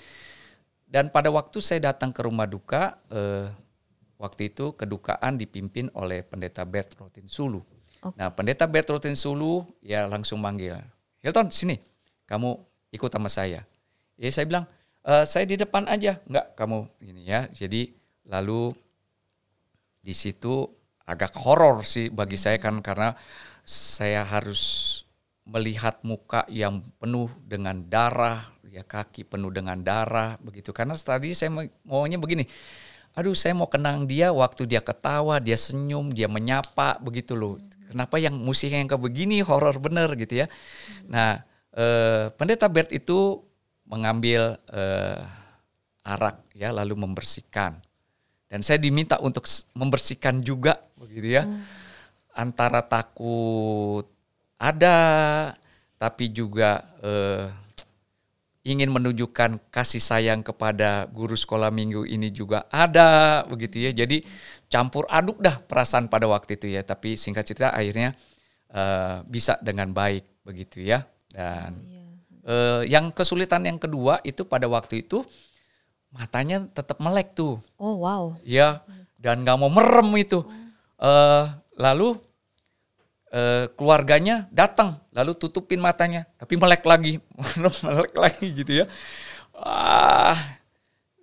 dan 0.94 1.10
pada 1.10 1.32
waktu 1.32 1.58
saya 1.58 1.90
datang 1.90 2.14
ke 2.14 2.22
rumah 2.22 2.46
duka, 2.46 3.00
eh, 3.10 3.50
waktu 4.20 4.52
itu 4.52 4.76
kedukaan 4.78 5.40
dipimpin 5.40 5.90
oleh 5.96 6.22
pendeta 6.22 6.62
Bert 6.62 6.94
Rotin 6.94 7.26
Sulu. 7.26 7.66
Okay. 7.98 8.14
Nah, 8.20 8.30
pendeta 8.30 8.68
Bert 8.68 8.86
Rotin 8.86 9.18
Sulu 9.18 9.64
ya 9.80 10.04
langsung 10.06 10.38
manggil, 10.38 10.78
Hilton 11.24 11.48
sini, 11.50 11.80
kamu 12.28 12.60
ikut 12.94 13.10
sama 13.10 13.26
saya. 13.32 13.66
Ya 14.14 14.30
saya 14.30 14.46
bilang, 14.46 14.70
e, 15.04 15.14
saya 15.28 15.44
di 15.44 15.60
depan 15.60 15.84
aja, 15.86 16.18
enggak 16.24 16.56
kamu 16.56 16.88
ini 17.04 17.22
ya. 17.28 17.46
Jadi 17.52 17.92
lalu 18.26 18.72
di 20.00 20.12
situ 20.16 20.64
agak 21.04 21.36
horor 21.36 21.84
sih 21.84 22.08
bagi 22.08 22.40
saya 22.40 22.56
kan 22.56 22.80
karena 22.80 23.12
saya 23.64 24.24
harus 24.24 25.04
melihat 25.44 26.00
muka 26.00 26.48
yang 26.48 26.80
penuh 26.96 27.28
dengan 27.44 27.84
darah, 27.84 28.48
ya 28.64 28.80
kaki 28.80 29.28
penuh 29.28 29.52
dengan 29.52 29.76
darah 29.80 30.40
begitu. 30.40 30.72
Karena 30.72 30.96
tadi 30.96 31.36
saya 31.36 31.52
maunya 31.84 32.16
begini, 32.16 32.48
aduh 33.12 33.36
saya 33.36 33.52
mau 33.52 33.68
kenang 33.68 34.08
dia 34.08 34.32
waktu 34.32 34.64
dia 34.64 34.80
ketawa, 34.80 35.36
dia 35.40 35.56
senyum, 35.60 36.12
dia 36.12 36.28
menyapa 36.32 36.96
begitu 37.00 37.36
loh. 37.36 37.60
Kenapa 37.92 38.16
yang 38.16 38.34
musiknya 38.40 38.80
yang 38.80 38.88
kayak 38.88 39.04
begini 39.04 39.44
horor 39.44 39.76
bener 39.76 40.16
gitu 40.16 40.44
ya. 40.44 40.46
Nah, 41.06 41.44
eh, 41.76 42.32
pendeta 42.34 42.66
Bert 42.72 42.90
itu 42.90 43.44
mengambil 43.84 44.56
eh, 44.72 45.20
arak 46.04 46.44
ya 46.56 46.72
lalu 46.72 46.96
membersihkan. 46.96 47.80
Dan 48.48 48.60
saya 48.62 48.78
diminta 48.78 49.18
untuk 49.18 49.48
membersihkan 49.74 50.44
juga 50.44 50.78
begitu 51.00 51.40
ya. 51.40 51.42
Hmm. 51.42 51.64
Antara 52.34 52.82
takut 52.82 54.06
ada 54.58 54.96
tapi 55.98 56.28
juga 56.30 56.84
eh, 57.02 57.46
ingin 58.64 58.88
menunjukkan 58.88 59.60
kasih 59.68 60.00
sayang 60.00 60.40
kepada 60.40 61.04
guru 61.12 61.36
sekolah 61.36 61.68
minggu 61.68 62.08
ini 62.08 62.32
juga 62.32 62.64
ada 62.72 63.44
begitu 63.44 63.84
ya. 63.84 63.92
Jadi 63.92 64.24
campur 64.72 65.04
aduk 65.12 65.38
dah 65.38 65.60
perasaan 65.60 66.08
pada 66.08 66.24
waktu 66.24 66.56
itu 66.56 66.72
ya. 66.72 66.80
Tapi 66.80 67.20
singkat 67.20 67.44
cerita 67.44 67.76
akhirnya 67.76 68.16
uh, 68.72 69.20
bisa 69.28 69.60
dengan 69.60 69.92
baik 69.92 70.24
begitu 70.48 70.80
ya. 70.80 71.04
Dan 71.28 71.93
uh, 72.44 72.84
yang 72.84 73.10
kesulitan 73.10 73.64
yang 73.64 73.80
kedua 73.80 74.20
itu 74.22 74.44
pada 74.44 74.68
waktu 74.70 75.02
itu 75.02 75.24
matanya 76.14 76.62
tetap 76.70 77.02
melek 77.02 77.34
tuh. 77.34 77.58
Oh 77.80 78.04
wow. 78.04 78.38
Ya 78.46 78.84
dan 79.18 79.42
nggak 79.42 79.58
mau 79.58 79.72
merem 79.72 80.08
itu. 80.20 80.44
Uh, 81.00 81.50
lalu 81.74 82.16
uh, 83.34 83.66
keluarganya 83.74 84.46
datang 84.54 85.02
lalu 85.10 85.34
tutupin 85.34 85.82
matanya 85.82 86.24
tapi 86.38 86.54
melek 86.54 86.86
lagi 86.86 87.18
melek 87.84 88.14
lagi 88.14 88.46
gitu 88.54 88.72
ya 88.84 88.86
ah 89.58 90.38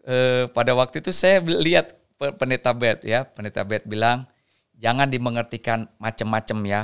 uh, 0.05 0.43
pada 0.51 0.75
waktu 0.75 0.99
itu 0.99 1.15
saya 1.15 1.39
lihat 1.39 1.95
pendeta 2.37 2.75
Bet 2.75 3.07
ya 3.07 3.23
pendeta 3.23 3.63
Bet 3.63 3.87
bilang 3.87 4.27
jangan 4.77 5.07
dimengertikan 5.07 5.87
macam-macam 5.97 6.57
ya 6.67 6.81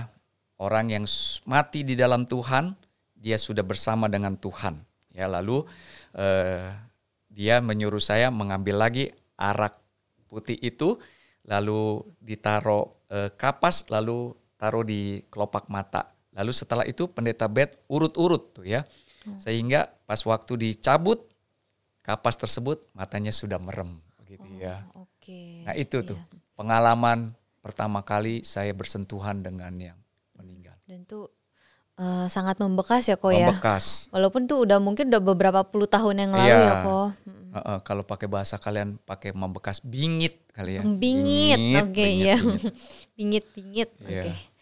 orang 0.57 0.89
yang 0.89 1.05
mati 1.45 1.85
di 1.85 1.93
dalam 1.93 2.25
Tuhan 2.25 2.73
dia 3.17 3.35
sudah 3.41 3.65
bersama 3.65 4.05
dengan 4.05 4.37
Tuhan 4.37 4.81
ya 5.11 5.25
lalu 5.25 5.65
uh, 6.13 6.69
dia 7.27 7.61
menyuruh 7.61 8.01
saya 8.01 8.29
mengambil 8.33 8.81
lagi 8.81 9.13
arak 9.37 9.77
putih 10.25 10.57
itu 10.59 10.97
lalu 11.47 12.03
ditaruh 12.19 12.85
uh, 13.13 13.29
kapas 13.33 13.87
lalu 13.87 14.35
taruh 14.57 14.83
di 14.83 15.21
kelopak 15.29 15.69
mata. 15.71 16.11
Lalu 16.33 16.51
setelah 16.53 16.85
itu 16.85 17.09
pendeta 17.09 17.45
bed 17.45 17.77
urut-urut 17.89 18.57
tuh 18.57 18.65
ya. 18.65 18.83
Hmm. 19.23 19.37
Sehingga 19.37 19.89
pas 20.05 20.19
waktu 20.25 20.57
dicabut 20.57 21.23
kapas 22.01 22.37
tersebut 22.37 22.89
matanya 22.97 23.31
sudah 23.31 23.57
merem 23.61 24.01
begitu 24.17 24.49
oh, 24.49 24.57
ya. 24.59 24.83
Okay. 25.07 25.63
Nah 25.63 25.75
itu 25.77 26.03
tuh 26.03 26.17
iya. 26.19 26.37
pengalaman 26.57 27.37
pertama 27.61 28.01
kali 28.01 28.41
saya 28.41 28.73
bersentuhan 28.73 29.45
dengan 29.45 29.73
yang 29.77 29.99
meninggal. 30.35 30.77
Dan 30.89 31.05
tuh 31.05 31.36
uh, 31.97 32.25
sangat 32.29 32.61
membekas 32.61 33.09
ya 33.09 33.17
kok 33.17 33.33
ya. 33.33 33.51
Membekas. 33.51 34.07
Walaupun 34.13 34.45
tuh 34.45 34.63
udah 34.63 34.77
mungkin 34.77 35.09
udah 35.09 35.21
beberapa 35.21 35.61
puluh 35.65 35.89
tahun 35.89 36.29
yang 36.29 36.31
lalu 36.31 36.57
iya. 36.57 36.65
ya 36.65 36.73
kok. 36.85 37.07
Uh, 37.27 37.57
uh, 37.57 37.77
kalau 37.81 38.03
pakai 38.05 38.29
bahasa 38.29 38.55
kalian 38.61 39.01
pakai 39.03 39.33
membekas 39.33 39.81
bingit 39.81 40.45
kali 40.53 40.79
ya. 40.79 40.83
Bingit, 40.85 41.59
oke 41.59 41.91
okay, 41.93 42.11
ya. 42.33 42.37
bingit, 43.17 43.45
bingit, 43.53 43.89
oke. 43.97 44.07
Okay. 44.07 44.33
Yeah. 44.33 44.55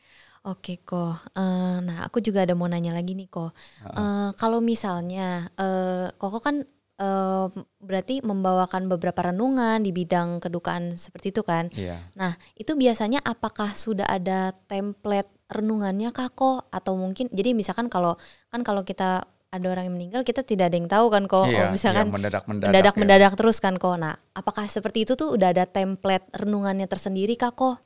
Oke 0.45 0.77
kok. 0.85 1.25
Uh, 1.33 1.81
nah 1.81 2.05
aku 2.05 2.21
juga 2.21 2.45
ada 2.45 2.53
mau 2.53 2.69
nanya 2.69 2.93
lagi 2.93 3.17
nih 3.17 3.25
kok. 3.25 3.49
Uh, 3.81 3.89
uh, 3.89 4.27
kalau 4.37 4.61
misalnya 4.61 5.49
uh, 5.57 6.13
koko 6.21 6.37
kan 6.37 6.61
uh, 7.01 7.49
berarti 7.81 8.21
membawakan 8.21 8.85
beberapa 8.85 9.33
renungan 9.33 9.81
di 9.81 9.89
bidang 9.89 10.37
kedukaan 10.37 11.01
seperti 11.01 11.33
itu 11.33 11.41
kan. 11.41 11.73
Yeah. 11.73 11.97
Nah 12.13 12.37
itu 12.53 12.77
biasanya 12.77 13.25
apakah 13.25 13.73
sudah 13.73 14.05
ada 14.05 14.53
template 14.69 15.34
renungannya 15.51 16.09
kak 16.15 16.37
kok? 16.37 16.69
Atau 16.69 16.97
mungkin 16.97 17.29
jadi 17.33 17.53
misalkan 17.57 17.91
kalau 17.91 18.17
kan 18.49 18.61
kalau 18.61 18.81
kita 18.81 19.27
ada 19.55 19.67
orang 19.71 19.87
yang 19.87 19.95
meninggal 19.95 20.21
kita 20.27 20.43
tidak 20.43 20.73
ada 20.73 20.75
yang 20.75 20.89
tahu 20.91 21.07
kan 21.07 21.23
kok. 21.25 21.47
Iya, 21.47 21.67
oh, 21.67 21.71
misalkan 21.71 22.05
iya, 22.09 22.13
mendadak 22.13 22.43
mendadak 22.43 22.71
mendadak, 22.71 22.93
ya. 22.93 22.99
mendadak 22.99 23.33
terus 23.39 23.57
kan 23.63 23.75
kok. 23.79 23.95
Nah 23.95 24.15
apakah 24.35 24.67
seperti 24.67 25.07
itu 25.07 25.13
tuh 25.15 25.31
udah 25.35 25.55
ada 25.55 25.63
template 25.63 26.27
renungannya 26.35 26.85
tersendiri 26.89 27.39
kak 27.39 27.55
kok? 27.55 27.79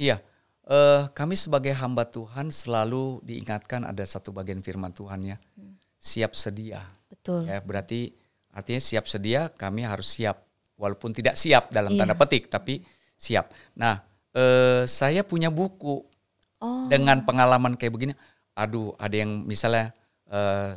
Iya 0.00 0.20
uh, 0.70 1.10
kami 1.14 1.34
sebagai 1.38 1.72
hamba 1.78 2.06
Tuhan 2.06 2.50
selalu 2.50 3.22
diingatkan 3.22 3.86
ada 3.86 4.02
satu 4.02 4.34
bagian 4.34 4.60
firman 4.60 4.92
Tuhan 4.92 5.22
ya. 5.22 5.36
Hmm. 5.56 5.74
siap 5.96 6.36
sedia. 6.36 6.86
Betul. 7.08 7.48
Ya 7.50 7.58
berarti 7.58 8.14
artinya 8.52 8.78
siap 8.78 9.04
sedia 9.10 9.50
kami 9.50 9.82
harus 9.82 10.06
siap. 10.12 10.44
Walaupun 10.76 11.16
tidak 11.16 11.40
siap 11.40 11.72
dalam 11.72 11.96
iya. 11.96 12.04
tanda 12.04 12.14
petik 12.14 12.52
tapi 12.52 12.84
siap. 13.16 13.48
Nah 13.80 14.04
uh, 14.36 14.84
saya 14.84 15.24
punya 15.24 15.48
buku 15.48 16.04
oh. 16.62 16.88
dengan 16.88 17.22
pengalaman 17.24 17.74
kayak 17.74 17.92
begini 17.92 18.12
aduh 18.56 18.96
ada 18.96 19.16
yang 19.16 19.44
misalnya 19.44 19.92
uh, 20.32 20.76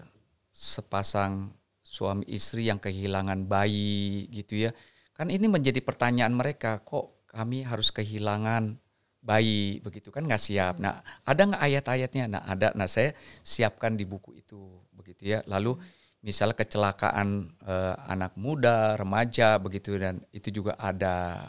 sepasang 0.51 1.55
suami 1.83 2.27
istri 2.27 2.67
yang 2.67 2.77
kehilangan 2.77 3.47
bayi 3.47 4.27
gitu 4.29 4.67
ya 4.67 4.71
kan 5.15 5.31
ini 5.31 5.47
menjadi 5.47 5.79
pertanyaan 5.83 6.35
mereka 6.35 6.79
kok 6.83 7.27
kami 7.29 7.63
harus 7.63 7.91
kehilangan 7.91 8.79
bayi 9.19 9.83
begitu 9.83 10.09
kan 10.09 10.23
nggak 10.23 10.39
siap. 10.41 10.79
Nah 10.79 11.03
ada 11.27 11.41
nggak 11.43 11.63
ayat-ayatnya? 11.63 12.25
Nah 12.31 12.41
ada. 12.47 12.71
Nah 12.75 12.87
saya 12.87 13.13
siapkan 13.43 13.99
di 13.99 14.07
buku 14.07 14.39
itu 14.39 14.79
begitu 14.95 15.35
ya. 15.35 15.39
Lalu 15.45 15.75
misalnya 16.23 16.55
kecelakaan 16.55 17.51
eh, 17.63 17.95
anak 18.07 18.35
muda, 18.39 18.95
remaja 18.95 19.59
begitu 19.59 19.99
dan 19.99 20.23
itu 20.31 20.49
juga 20.51 20.75
ada 20.79 21.47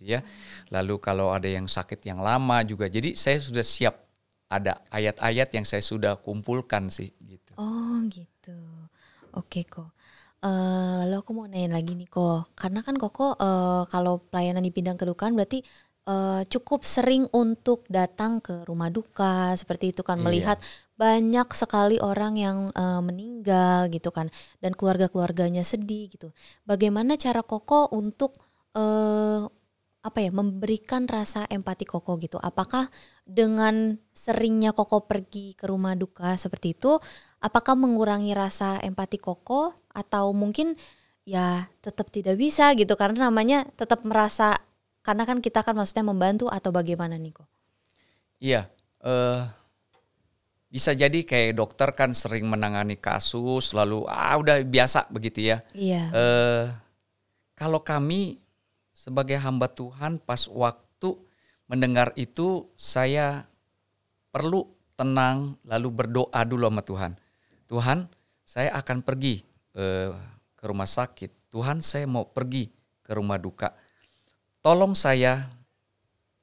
gitu 0.00 0.16
ya. 0.16 0.24
Lalu 0.72 0.96
kalau 0.98 1.30
ada 1.30 1.46
yang 1.46 1.68
sakit 1.68 2.00
yang 2.08 2.24
lama 2.24 2.64
juga. 2.64 2.88
Jadi 2.88 3.12
saya 3.12 3.36
sudah 3.36 3.62
siap 3.62 3.94
ada 4.50 4.82
ayat-ayat 4.90 5.48
yang 5.54 5.66
saya 5.68 5.84
sudah 5.84 6.18
kumpulkan 6.18 6.88
sih 6.88 7.12
gitu. 7.22 7.52
Oh 7.60 8.00
gitu. 8.08 8.56
Oke 9.36 9.68
kok. 9.68 9.92
Uh, 10.40 11.04
lalu 11.04 11.20
aku 11.20 11.30
mau 11.36 11.44
nanya 11.44 11.76
lagi 11.76 11.92
nih 11.92 12.08
kok, 12.08 12.56
karena 12.56 12.80
kan 12.80 12.96
koko 12.96 13.36
uh, 13.36 13.84
kalau 13.92 14.24
pelayanan 14.24 14.64
di 14.64 14.72
bidang 14.72 14.96
kedukaan 14.96 15.36
berarti 15.36 15.60
uh, 16.08 16.42
cukup 16.48 16.80
sering 16.88 17.28
untuk 17.36 17.84
datang 17.92 18.40
ke 18.40 18.64
rumah 18.64 18.88
duka 18.88 19.52
seperti 19.52 19.92
itu 19.92 20.00
kan 20.00 20.16
iya. 20.16 20.24
melihat 20.24 20.58
banyak 20.96 21.48
sekali 21.52 22.00
orang 22.00 22.40
yang 22.40 22.58
uh, 22.72 23.04
meninggal 23.04 23.92
gitu 23.92 24.08
kan 24.08 24.32
dan 24.64 24.72
keluarga-keluarganya 24.72 25.60
sedih 25.60 26.08
gitu. 26.08 26.32
Bagaimana 26.64 27.20
cara 27.20 27.44
Koko 27.44 27.92
untuk 27.92 28.40
uh, 28.76 29.44
apa 30.00 30.24
ya 30.24 30.32
memberikan 30.32 31.04
rasa 31.04 31.44
empati 31.52 31.84
Koko 31.84 32.16
gitu? 32.16 32.40
Apakah 32.40 32.88
dengan 33.28 34.00
seringnya 34.16 34.72
Koko 34.72 35.04
pergi 35.04 35.52
ke 35.52 35.68
rumah 35.68 35.92
duka 35.92 36.36
seperti 36.40 36.72
itu 36.72 36.96
apakah 37.40 37.76
mengurangi 37.76 38.32
rasa 38.32 38.80
empati 38.80 39.20
Koko 39.20 39.76
atau 39.92 40.32
mungkin 40.32 40.76
ya 41.28 41.68
tetap 41.84 42.08
tidak 42.08 42.40
bisa 42.40 42.72
gitu 42.76 42.96
karena 42.96 43.28
namanya 43.28 43.68
tetap 43.76 44.04
merasa 44.08 44.56
karena 45.00 45.24
kan 45.24 45.40
kita 45.40 45.64
kan 45.64 45.76
maksudnya 45.76 46.04
membantu 46.04 46.48
atau 46.48 46.72
bagaimana 46.72 47.16
nih 47.16 47.32
kok? 47.32 47.48
Iya, 48.40 48.68
uh, 49.04 49.48
bisa 50.68 50.96
jadi 50.96 51.24
kayak 51.24 51.56
dokter 51.56 51.88
kan 51.92 52.12
sering 52.16 52.48
menangani 52.48 52.96
kasus 52.96 53.72
lalu 53.76 54.04
ah 54.08 54.36
udah 54.36 54.64
biasa 54.64 55.08
begitu 55.12 55.44
ya. 55.44 55.64
Iya. 55.76 56.02
Uh, 56.12 56.64
kalau 57.56 57.84
kami 57.84 58.40
sebagai 59.00 59.40
hamba 59.40 59.72
Tuhan 59.72 60.20
pas 60.20 60.44
waktu 60.44 61.16
mendengar 61.64 62.12
itu 62.20 62.68
saya 62.76 63.48
perlu 64.28 64.68
tenang 65.00 65.56
lalu 65.64 65.88
berdoa 65.88 66.40
dulu 66.44 66.68
sama 66.68 66.82
Tuhan. 66.84 67.12
Tuhan, 67.72 67.98
saya 68.44 68.76
akan 68.76 69.00
pergi 69.00 69.40
uh, 69.80 70.12
ke 70.52 70.64
rumah 70.68 70.84
sakit. 70.84 71.48
Tuhan, 71.48 71.80
saya 71.80 72.04
mau 72.04 72.28
pergi 72.28 72.68
ke 73.00 73.16
rumah 73.16 73.40
duka 73.40 73.72
Tolong 74.60 74.92
saya 74.92 75.48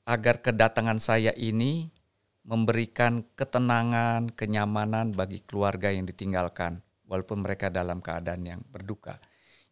agar 0.09 0.41
kedatangan 0.41 0.97
saya 0.97 1.37
ini 1.37 1.93
memberikan 2.41 3.21
ketenangan, 3.37 4.33
kenyamanan 4.33 5.13
bagi 5.13 5.45
keluarga 5.45 5.93
yang 5.93 6.09
ditinggalkan, 6.09 6.81
walaupun 7.05 7.45
mereka 7.45 7.69
dalam 7.69 8.01
keadaan 8.01 8.41
yang 8.41 8.61
berduka. 8.73 9.21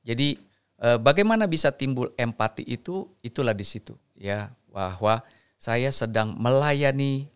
Jadi 0.06 0.38
bagaimana 0.80 1.48
bisa 1.48 1.72
timbul 1.72 2.12
empati 2.20 2.64
itu? 2.68 3.08
Itulah 3.24 3.56
di 3.56 3.64
situ 3.64 3.96
ya 4.16 4.52
bahwa 4.72 5.24
saya 5.56 5.88
sedang 5.92 6.36
melayani 6.36 7.32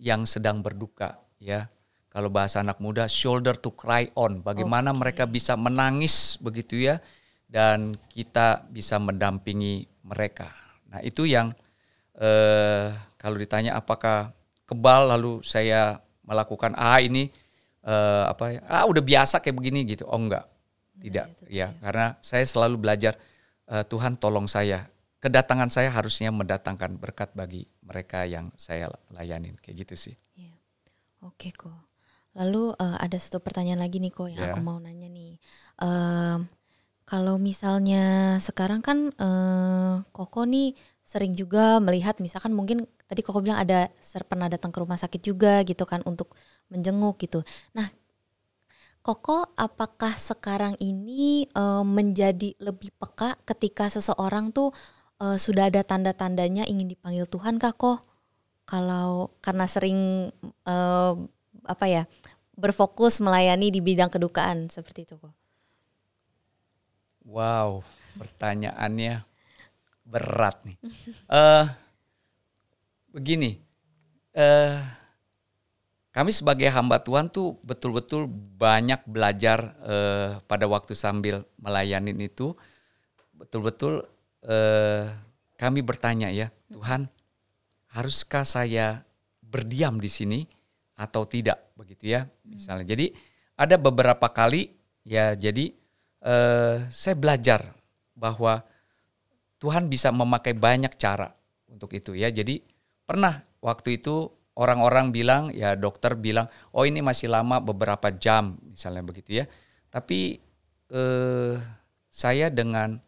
yang 0.00 0.24
sedang 0.24 0.64
berduka 0.64 1.20
ya. 1.36 1.68
Kalau 2.12 2.28
bahasa 2.28 2.60
anak 2.60 2.76
muda 2.76 3.08
shoulder 3.08 3.56
to 3.56 3.72
cry 3.72 4.12
on. 4.12 4.44
Bagaimana 4.44 4.92
okay. 4.92 5.00
mereka 5.00 5.24
bisa 5.24 5.56
menangis 5.56 6.36
begitu 6.44 6.76
ya 6.76 7.00
dan 7.48 7.96
kita 8.12 8.68
bisa 8.68 9.00
mendampingi 9.00 9.88
mereka. 10.04 10.52
Nah 10.92 11.00
itu 11.00 11.24
yang 11.24 11.56
eh, 12.20 12.92
kalau 13.16 13.36
ditanya 13.40 13.80
apakah 13.80 14.36
kebal 14.68 15.08
lalu 15.08 15.40
saya 15.40 16.04
melakukan 16.28 16.76
ah 16.76 17.00
ini 17.00 17.32
eh, 17.80 18.24
apa 18.28 18.44
ya? 18.52 18.60
Ah 18.68 18.84
udah 18.84 19.00
biasa 19.00 19.40
kayak 19.40 19.56
begini 19.56 19.80
gitu. 19.88 20.04
Oh 20.04 20.20
enggak 20.20 20.51
tidak 21.00 21.32
ya, 21.48 21.72
ya 21.72 21.80
karena 21.80 22.06
saya 22.20 22.44
selalu 22.44 22.76
belajar 22.82 23.16
eh, 23.70 23.84
Tuhan 23.86 24.20
tolong 24.20 24.44
saya 24.50 24.92
kedatangan 25.22 25.70
saya 25.70 25.88
harusnya 25.94 26.34
mendatangkan 26.34 26.98
berkat 26.98 27.30
bagi 27.32 27.70
mereka 27.86 28.26
yang 28.26 28.50
saya 28.58 28.90
layanin 29.14 29.54
kayak 29.62 29.86
gitu 29.86 29.94
sih. 30.10 30.14
Ya. 30.34 30.50
Oke 31.22 31.54
kok. 31.54 31.70
Lalu 32.34 32.74
uh, 32.74 32.98
ada 32.98 33.14
satu 33.22 33.38
pertanyaan 33.38 33.86
lagi 33.86 34.02
nih 34.02 34.10
kok 34.10 34.26
yang 34.26 34.42
ya. 34.42 34.50
aku 34.50 34.58
mau 34.58 34.82
nanya 34.82 35.06
nih. 35.06 35.38
Uh, 35.78 36.42
kalau 37.06 37.38
misalnya 37.38 38.34
sekarang 38.42 38.82
kan 38.82 39.14
uh, 39.14 40.02
Koko 40.10 40.42
nih 40.42 40.74
sering 41.06 41.38
juga 41.38 41.78
melihat 41.78 42.18
misalkan 42.18 42.50
mungkin 42.50 42.90
tadi 43.06 43.22
Koko 43.22 43.38
bilang 43.44 43.62
ada 43.62 43.94
pernah 44.26 44.50
datang 44.50 44.74
ke 44.74 44.78
rumah 44.82 44.98
sakit 44.98 45.22
juga 45.22 45.62
gitu 45.62 45.86
kan 45.86 46.02
untuk 46.02 46.34
menjenguk 46.66 47.20
gitu. 47.22 47.46
Nah, 47.78 47.86
Koko 49.02 49.50
apakah 49.58 50.14
sekarang 50.14 50.78
ini 50.78 51.50
uh, 51.58 51.82
menjadi 51.82 52.54
lebih 52.62 52.94
peka 53.02 53.34
ketika 53.42 53.90
seseorang 53.90 54.54
tuh 54.54 54.70
uh, 55.18 55.34
sudah 55.34 55.66
ada 55.66 55.82
tanda-tandanya 55.82 56.70
ingin 56.70 56.86
dipanggil 56.86 57.26
Tuhan 57.26 57.58
kak 57.58 57.82
kalau 58.62 59.34
karena 59.42 59.66
sering 59.66 60.30
uh, 60.66 61.18
apa 61.66 61.86
ya 61.90 62.02
berfokus 62.54 63.18
melayani 63.18 63.74
di 63.74 63.82
bidang 63.82 64.06
kedukaan 64.06 64.70
seperti 64.70 65.02
itu 65.02 65.18
kok 65.18 65.34
wow 67.26 67.82
pertanyaannya 68.22 69.26
berat 70.06 70.62
nih. 70.62 70.76
Uh, 71.26 71.66
begini 73.14 73.58
uh, 74.38 74.78
kami 76.12 76.30
sebagai 76.30 76.68
hamba 76.68 77.00
Tuhan 77.00 77.32
tuh 77.32 77.56
betul-betul 77.64 78.28
banyak 78.60 79.00
belajar 79.08 79.72
uh, 79.80 80.28
pada 80.44 80.68
waktu 80.68 80.92
sambil 80.92 81.48
melayani 81.56 82.12
itu 82.20 82.52
betul-betul 83.42 84.06
eh, 84.46 85.10
kami 85.58 85.80
bertanya 85.82 86.30
ya, 86.30 86.50
Tuhan, 86.70 87.10
haruskah 87.94 88.46
saya 88.46 89.02
berdiam 89.42 89.98
di 89.98 90.10
sini 90.10 90.40
atau 90.98 91.26
tidak 91.26 91.74
begitu 91.74 92.14
ya, 92.14 92.26
misalnya. 92.46 92.86
Jadi 92.86 93.14
ada 93.58 93.78
beberapa 93.78 94.30
kali 94.30 94.70
ya, 95.02 95.34
jadi 95.34 95.74
eh, 96.22 96.76
saya 96.90 97.14
belajar 97.18 97.74
bahwa 98.14 98.62
Tuhan 99.62 99.86
bisa 99.86 100.10
memakai 100.10 100.54
banyak 100.54 100.94
cara 100.98 101.30
untuk 101.70 101.94
itu 101.94 102.14
ya. 102.18 102.30
Jadi 102.30 102.62
pernah 103.06 103.42
waktu 103.62 104.02
itu 104.02 104.30
orang-orang 104.52 105.14
bilang 105.14 105.42
ya 105.52 105.72
dokter 105.78 106.12
bilang 106.12 106.48
oh 106.76 106.84
ini 106.84 107.00
masih 107.00 107.32
lama 107.32 107.60
beberapa 107.60 108.12
jam 108.12 108.58
misalnya 108.68 109.02
begitu 109.04 109.42
ya. 109.42 109.44
Tapi 109.92 110.40
eh, 110.92 111.54
saya 112.12 112.52
dengan 112.52 113.00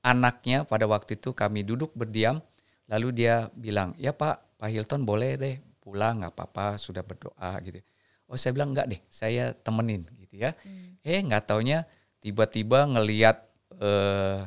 anaknya 0.00 0.64
pada 0.64 0.88
waktu 0.88 1.20
itu 1.20 1.36
kami 1.36 1.66
duduk 1.66 1.92
berdiam, 1.92 2.40
lalu 2.88 3.12
dia 3.12 3.52
bilang, 3.52 3.92
ya 4.00 4.16
Pak, 4.16 4.56
Pak 4.56 4.68
Hilton 4.72 5.04
boleh 5.04 5.36
deh 5.36 5.56
pulang, 5.84 6.24
nggak 6.24 6.32
apa-apa, 6.32 6.80
sudah 6.80 7.04
berdoa 7.04 7.60
gitu. 7.64 7.84
Oh 8.28 8.36
saya 8.36 8.52
bilang 8.56 8.72
enggak 8.76 8.88
deh, 8.88 9.00
saya 9.08 9.52
temenin 9.52 10.04
gitu 10.20 10.40
ya. 10.40 10.52
Hmm. 10.64 10.96
Eh 11.00 11.20
nggak 11.20 11.48
taunya 11.48 11.84
tiba-tiba 12.20 12.88
ngeliat 12.88 13.36
eh, 13.80 14.44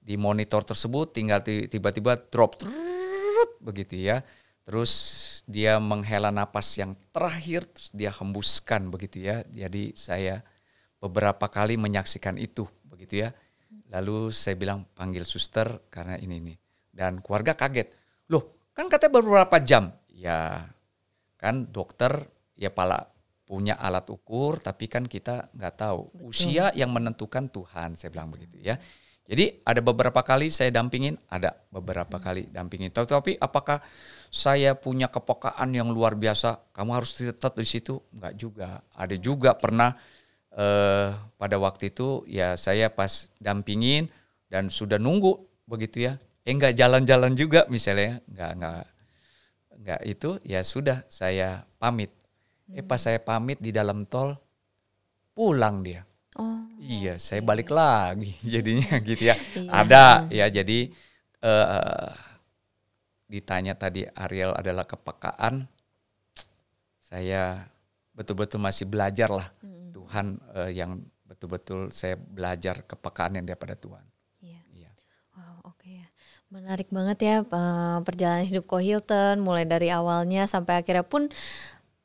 di 0.00 0.16
monitor 0.16 0.64
tersebut 0.64 1.12
tinggal 1.12 1.44
tiba-tiba 1.44 2.16
drop 2.32 2.56
trut, 2.56 3.50
begitu 3.60 4.00
ya. 4.00 4.24
Terus 4.68 4.92
dia 5.48 5.80
menghela 5.80 6.28
napas 6.28 6.76
yang 6.76 6.92
terakhir, 7.08 7.64
terus 7.72 7.88
dia 7.88 8.12
hembuskan 8.12 8.92
begitu 8.92 9.24
ya. 9.24 9.40
Jadi 9.48 9.96
saya 9.96 10.44
beberapa 11.00 11.48
kali 11.48 11.80
menyaksikan 11.80 12.36
itu 12.36 12.68
begitu 12.84 13.24
ya. 13.24 13.32
Lalu 13.88 14.28
saya 14.28 14.60
bilang 14.60 14.84
panggil 14.92 15.24
suster 15.24 15.88
karena 15.88 16.20
ini 16.20 16.52
nih. 16.52 16.58
Dan 16.92 17.24
keluarga 17.24 17.56
kaget. 17.56 17.96
Loh 18.28 18.68
kan 18.76 18.92
katanya 18.92 19.24
beberapa 19.24 19.56
jam. 19.64 19.88
Ya 20.12 20.68
kan 21.40 21.72
dokter 21.72 22.28
ya 22.52 22.68
pala 22.68 23.08
punya 23.48 23.72
alat 23.80 24.04
ukur 24.12 24.60
tapi 24.60 24.84
kan 24.84 25.08
kita 25.08 25.48
nggak 25.56 25.74
tahu. 25.80 26.12
Betul. 26.12 26.28
Usia 26.28 26.76
yang 26.76 26.92
menentukan 26.92 27.48
Tuhan 27.48 27.96
saya 27.96 28.12
bilang 28.12 28.28
begitu 28.28 28.60
ya. 28.60 28.76
Jadi 29.28 29.60
ada 29.60 29.84
beberapa 29.84 30.24
kali 30.24 30.48
saya 30.48 30.72
dampingin, 30.72 31.20
ada 31.28 31.52
beberapa 31.68 32.16
kali 32.16 32.48
dampingin. 32.48 32.88
Tapi 32.88 33.36
apakah 33.36 33.84
saya 34.32 34.72
punya 34.72 35.12
kepekaan 35.12 35.68
yang 35.76 35.92
luar 35.92 36.16
biasa? 36.16 36.72
Kamu 36.72 36.96
harus 36.96 37.12
tetap 37.12 37.52
di 37.52 37.68
situ? 37.68 38.00
Enggak 38.16 38.34
juga. 38.40 38.80
Ada 38.96 39.20
juga 39.20 39.52
pernah 39.52 39.92
uh, 40.56 41.12
pada 41.36 41.56
waktu 41.60 41.92
itu 41.92 42.24
ya 42.24 42.56
saya 42.56 42.88
pas 42.88 43.28
dampingin 43.36 44.08
dan 44.48 44.72
sudah 44.72 44.96
nunggu 44.96 45.36
begitu 45.68 46.08
ya 46.08 46.16
eh 46.48 46.54
nggak 46.56 46.74
jalan-jalan 46.80 47.36
juga 47.36 47.68
misalnya 47.68 48.24
nggak 48.24 48.52
nggak 48.56 48.84
nggak 49.84 50.00
itu 50.08 50.30
ya 50.48 50.64
sudah 50.64 51.04
saya 51.12 51.68
pamit 51.76 52.08
eh 52.72 52.80
pas 52.80 52.96
saya 52.96 53.20
pamit 53.20 53.60
di 53.60 53.68
dalam 53.68 54.08
tol 54.08 54.32
pulang 55.36 55.84
dia 55.84 56.07
oh, 56.38 56.62
iya 56.80 57.18
saya 57.20 57.42
balik 57.42 57.68
lagi 57.68 58.32
jadinya 58.54 58.96
gitu 59.02 59.28
ya 59.28 59.36
iya. 59.36 59.70
ada 59.70 60.04
ya 60.32 60.46
jadi 60.48 60.88
uh, 61.44 62.14
ditanya 63.28 63.76
tadi 63.76 64.08
Ariel 64.16 64.56
adalah 64.56 64.88
kepekaan 64.88 65.68
saya 66.96 67.68
betul-betul 68.16 68.58
masih 68.62 68.88
belajar 68.88 69.28
lah 69.28 69.48
hmm 69.60 69.78
Tuhan 70.08 70.40
uh, 70.56 70.72
yang 70.72 71.04
betul-betul 71.28 71.92
saya 71.92 72.16
belajar 72.16 72.80
kepekaan 72.88 73.36
yang 73.36 73.44
daripada 73.44 73.76
Tuhan. 73.76 74.00
Iya. 74.40 74.60
iya. 74.72 74.90
Wow, 75.36 75.68
oke 75.68 75.84
okay 75.84 76.00
ya. 76.00 76.08
Menarik 76.48 76.88
banget 76.88 77.18
ya 77.20 77.36
uh, 77.44 78.00
perjalanan 78.00 78.48
hidup 78.48 78.64
Ko 78.64 78.80
Hilton 78.80 79.44
mulai 79.44 79.68
dari 79.68 79.92
awalnya 79.92 80.48
sampai 80.48 80.80
akhirnya 80.80 81.04
pun 81.04 81.28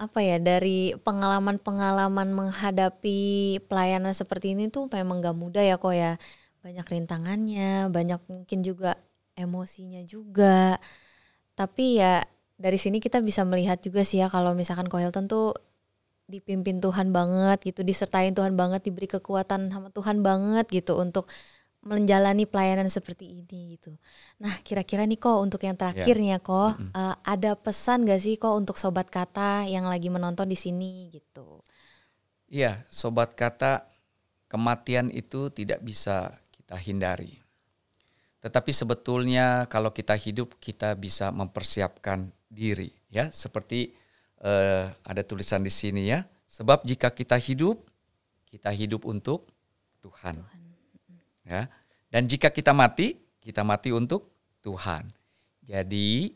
apa 0.06 0.20
ya 0.20 0.38
dari 0.42 0.92
pengalaman-pengalaman 1.00 2.30
menghadapi 2.36 3.20
pelayanan 3.70 4.12
seperti 4.12 4.54
ini 4.58 4.68
tuh 4.68 4.92
memang 4.92 5.24
gak 5.24 5.38
mudah 5.38 5.63
ya 5.63 5.76
kok 5.80 5.96
ya. 5.96 6.20
Banyak 6.63 6.88
rintangannya, 6.88 7.92
banyak 7.92 8.22
mungkin 8.28 8.60
juga 8.63 9.00
emosinya 9.36 10.02
juga. 10.08 10.80
Tapi 11.56 12.00
ya 12.02 12.24
dari 12.58 12.78
sini 12.80 12.98
kita 13.04 13.20
bisa 13.24 13.44
melihat 13.48 13.80
juga 13.84 14.02
sih 14.08 14.22
ya 14.24 14.28
kalau 14.32 14.56
misalkan 14.56 14.88
Ko 14.92 14.98
Hilton 15.02 15.28
tuh 15.28 15.56
dipimpin 16.32 16.80
Tuhan 16.80 17.12
banget 17.12 17.60
gitu, 17.68 17.84
disertai 17.84 18.32
Tuhan 18.32 18.56
banget, 18.56 18.88
diberi 18.88 19.08
kekuatan 19.12 19.70
sama 19.74 19.92
Tuhan 19.92 20.24
banget 20.24 20.66
gitu 20.72 20.96
untuk 20.98 21.28
menjalani 21.84 22.48
pelayanan 22.48 22.88
seperti 22.88 23.43
ini 23.43 23.76
gitu. 23.78 23.96
Nah 24.39 24.56
kira-kira 24.63 25.04
nih 25.04 25.19
kok 25.19 25.38
untuk 25.43 25.62
yang 25.67 25.76
terakhirnya 25.76 26.39
yeah. 26.39 26.43
kok 26.43 26.72
mm 26.80 26.80
-hmm. 26.80 26.91
uh, 26.96 27.15
ada 27.24 27.52
pesan 27.60 28.08
gak 28.08 28.24
sih 28.24 28.39
kok 28.39 28.56
untuk 28.56 28.80
sobat 28.80 29.12
kata 29.12 29.67
yang 29.67 29.86
lagi 29.88 30.08
menonton 30.08 30.48
di 30.48 30.56
sini 30.56 31.12
gitu? 31.12 31.60
Iya, 32.48 32.84
yeah, 32.84 32.89
sobat 32.89 33.36
kata 33.36 33.88
kematian 34.48 35.10
itu 35.10 35.50
tidak 35.52 35.84
bisa 35.84 36.39
kita 36.54 36.78
hindari. 36.78 37.43
Tetapi 38.43 38.72
sebetulnya 38.76 39.65
kalau 39.72 39.96
kita 39.96 40.13
hidup 40.19 40.60
kita 40.60 41.00
bisa 41.00 41.32
mempersiapkan 41.32 42.28
diri 42.52 42.91
ya 43.10 43.32
seperti 43.34 43.96
uh, 44.43 44.91
ada 45.02 45.22
tulisan 45.24 45.63
di 45.63 45.72
sini 45.74 46.12
ya. 46.12 46.28
Sebab 46.46 46.86
jika 46.86 47.10
kita 47.10 47.34
hidup, 47.39 47.82
kita 48.46 48.69
hidup 48.69 49.10
untuk 49.10 49.50
Tuhan. 50.06 50.38
Tuhan. 50.38 50.53
Ya. 51.43 51.67
Dan 52.08 52.25
jika 52.27 52.49
kita 52.49 52.71
mati, 52.71 53.19
kita 53.43 53.62
mati 53.67 53.91
untuk 53.91 54.32
Tuhan. 54.63 55.12
Jadi 55.63 56.32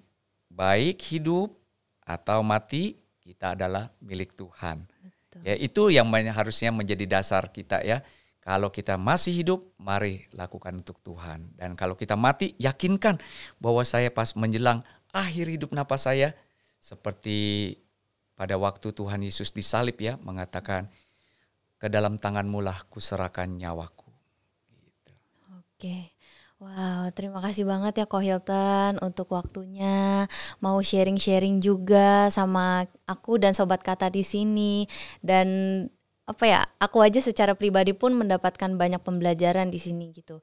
baik 0.51 0.99
hidup 1.11 1.55
atau 2.03 2.39
mati 2.43 2.95
kita 3.19 3.55
adalah 3.55 3.91
milik 3.99 4.35
Tuhan. 4.35 4.87
Betul. 4.87 5.41
Ya 5.43 5.55
itu 5.59 5.91
yang 5.91 6.07
harusnya 6.31 6.71
menjadi 6.71 7.19
dasar 7.19 7.51
kita 7.51 7.83
ya. 7.83 8.03
Kalau 8.47 8.71
kita 8.71 8.95
masih 8.95 9.43
hidup, 9.43 9.75
mari 9.75 10.23
lakukan 10.31 10.71
untuk 10.79 11.03
Tuhan. 11.03 11.51
Dan 11.59 11.75
kalau 11.75 11.99
kita 11.99 12.15
mati, 12.15 12.55
yakinkan 12.55 13.19
bahwa 13.59 13.83
saya 13.83 14.07
pas 14.07 14.31
menjelang 14.39 14.87
akhir 15.11 15.51
hidup 15.51 15.75
napas 15.75 16.07
saya 16.07 16.31
seperti 16.79 17.75
pada 18.39 18.55
waktu 18.55 18.95
Tuhan 18.95 19.19
Yesus 19.19 19.51
disalib 19.51 19.99
ya 19.99 20.15
mengatakan 20.23 20.87
ke 21.75 21.91
dalam 21.91 22.15
tanganmu 22.15 22.63
lah 22.63 22.87
kuserahkan 22.87 23.51
nyawaku. 23.51 24.06
Oke. 25.77 26.09
Wow, 26.57 27.13
terima 27.13 27.37
kasih 27.37 27.69
banget 27.69 28.01
ya 28.01 28.05
Ko 28.09 28.17
Hilton 28.17 28.97
untuk 29.05 29.29
waktunya, 29.29 30.25
mau 30.57 30.81
sharing-sharing 30.81 31.61
juga 31.61 32.33
sama 32.33 32.89
aku 33.05 33.37
dan 33.37 33.53
sobat 33.53 33.85
kata 33.85 34.09
di 34.09 34.25
sini. 34.25 34.89
Dan 35.21 35.47
apa 36.25 36.43
ya, 36.49 36.65
aku 36.81 37.05
aja 37.05 37.21
secara 37.21 37.53
pribadi 37.53 37.93
pun 37.93 38.17
mendapatkan 38.17 38.73
banyak 38.73 38.97
pembelajaran 39.05 39.69
di 39.69 39.77
sini 39.77 40.09
gitu 40.17 40.41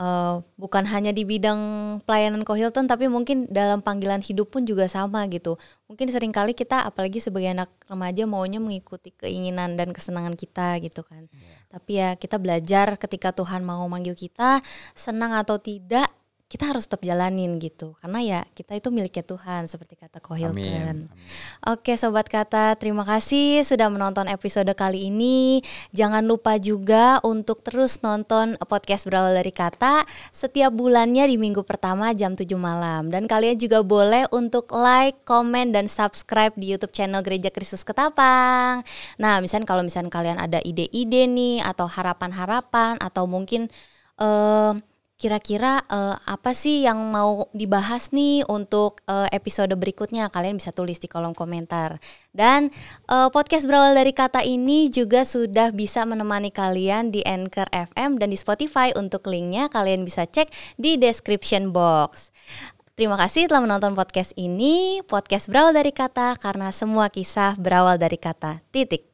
uh, 0.00 0.40
bukan 0.56 0.88
hanya 0.88 1.12
di 1.12 1.28
bidang 1.28 1.60
pelayanan 2.08 2.42
Hilton 2.42 2.88
tapi 2.88 3.06
mungkin 3.06 3.46
dalam 3.52 3.84
panggilan 3.84 4.24
hidup 4.24 4.50
pun 4.50 4.64
juga 4.64 4.88
sama 4.88 5.28
gitu. 5.28 5.60
Mungkin 5.86 6.08
sering 6.08 6.32
kali 6.32 6.56
kita 6.56 6.88
apalagi 6.88 7.20
sebagai 7.20 7.52
anak 7.52 7.70
remaja 7.86 8.24
maunya 8.24 8.58
mengikuti 8.58 9.12
keinginan 9.14 9.76
dan 9.76 9.92
kesenangan 9.92 10.34
kita 10.34 10.80
gitu 10.80 11.04
kan. 11.04 11.28
Yeah. 11.30 11.60
Tapi 11.70 11.92
ya 12.00 12.08
kita 12.16 12.40
belajar 12.40 12.96
ketika 12.96 13.30
Tuhan 13.36 13.62
mau 13.62 13.84
manggil 13.86 14.16
kita, 14.16 14.64
senang 14.96 15.36
atau 15.36 15.60
tidak 15.60 16.08
kita 16.50 16.74
harus 16.74 16.90
tetap 16.90 17.06
jalanin 17.06 17.62
gitu 17.62 17.94
karena 18.02 18.18
ya 18.18 18.40
kita 18.58 18.74
itu 18.74 18.90
miliknya 18.90 19.22
Tuhan 19.22 19.70
seperti 19.70 19.94
kata 19.94 20.18
Kohilton. 20.18 21.06
Oke 21.62 21.94
sobat 21.94 22.26
kata 22.26 22.74
terima 22.74 23.06
kasih 23.06 23.62
sudah 23.62 23.86
menonton 23.86 24.26
episode 24.26 24.66
kali 24.74 25.14
ini. 25.14 25.62
Jangan 25.94 26.26
lupa 26.26 26.58
juga 26.58 27.22
untuk 27.22 27.62
terus 27.62 28.02
nonton 28.02 28.58
podcast 28.66 29.06
berawal 29.06 29.38
dari 29.38 29.54
kata 29.54 30.02
setiap 30.34 30.74
bulannya 30.74 31.30
di 31.30 31.38
minggu 31.38 31.62
pertama 31.62 32.10
jam 32.18 32.34
7 32.34 32.50
malam 32.58 33.14
dan 33.14 33.30
kalian 33.30 33.54
juga 33.54 33.86
boleh 33.86 34.26
untuk 34.34 34.74
like, 34.74 35.22
komen 35.22 35.70
dan 35.70 35.86
subscribe 35.86 36.50
di 36.58 36.74
YouTube 36.74 36.90
channel 36.90 37.22
Gereja 37.22 37.54
Kristus 37.54 37.86
Ketapang. 37.86 38.82
Nah, 39.22 39.38
misalnya 39.38 39.70
kalau 39.70 39.86
misalnya 39.86 40.10
kalian 40.10 40.42
ada 40.42 40.58
ide-ide 40.66 41.30
nih 41.30 41.62
atau 41.62 41.86
harapan-harapan 41.86 42.98
atau 42.98 43.30
mungkin 43.30 43.70
uh, 44.18 44.74
kira-kira 45.20 45.84
uh, 45.92 46.16
apa 46.24 46.56
sih 46.56 46.88
yang 46.88 46.96
mau 47.12 47.52
dibahas 47.52 48.08
nih 48.08 48.40
untuk 48.48 49.04
uh, 49.04 49.28
episode 49.28 49.76
berikutnya? 49.76 50.32
Kalian 50.32 50.56
bisa 50.56 50.72
tulis 50.72 50.96
di 50.96 51.12
kolom 51.12 51.36
komentar. 51.36 52.00
Dan 52.32 52.72
uh, 53.12 53.28
podcast 53.28 53.68
berawal 53.68 53.92
dari 53.92 54.16
kata 54.16 54.40
ini 54.40 54.88
juga 54.88 55.28
sudah 55.28 55.76
bisa 55.76 56.08
menemani 56.08 56.48
kalian 56.48 57.12
di 57.12 57.20
Anchor 57.28 57.68
FM 57.68 58.16
dan 58.16 58.32
di 58.32 58.38
Spotify. 58.40 58.96
Untuk 58.96 59.28
linknya 59.28 59.68
kalian 59.68 60.08
bisa 60.08 60.24
cek 60.24 60.48
di 60.80 60.96
description 60.96 61.68
box. 61.68 62.32
Terima 62.96 63.20
kasih 63.20 63.48
telah 63.48 63.64
menonton 63.64 63.92
podcast 63.92 64.32
ini 64.40 65.04
podcast 65.04 65.52
berawal 65.52 65.76
dari 65.76 65.92
kata 65.92 66.40
karena 66.40 66.72
semua 66.72 67.12
kisah 67.12 67.60
berawal 67.60 68.00
dari 68.00 68.16
kata. 68.16 68.64
Titik 68.72 69.09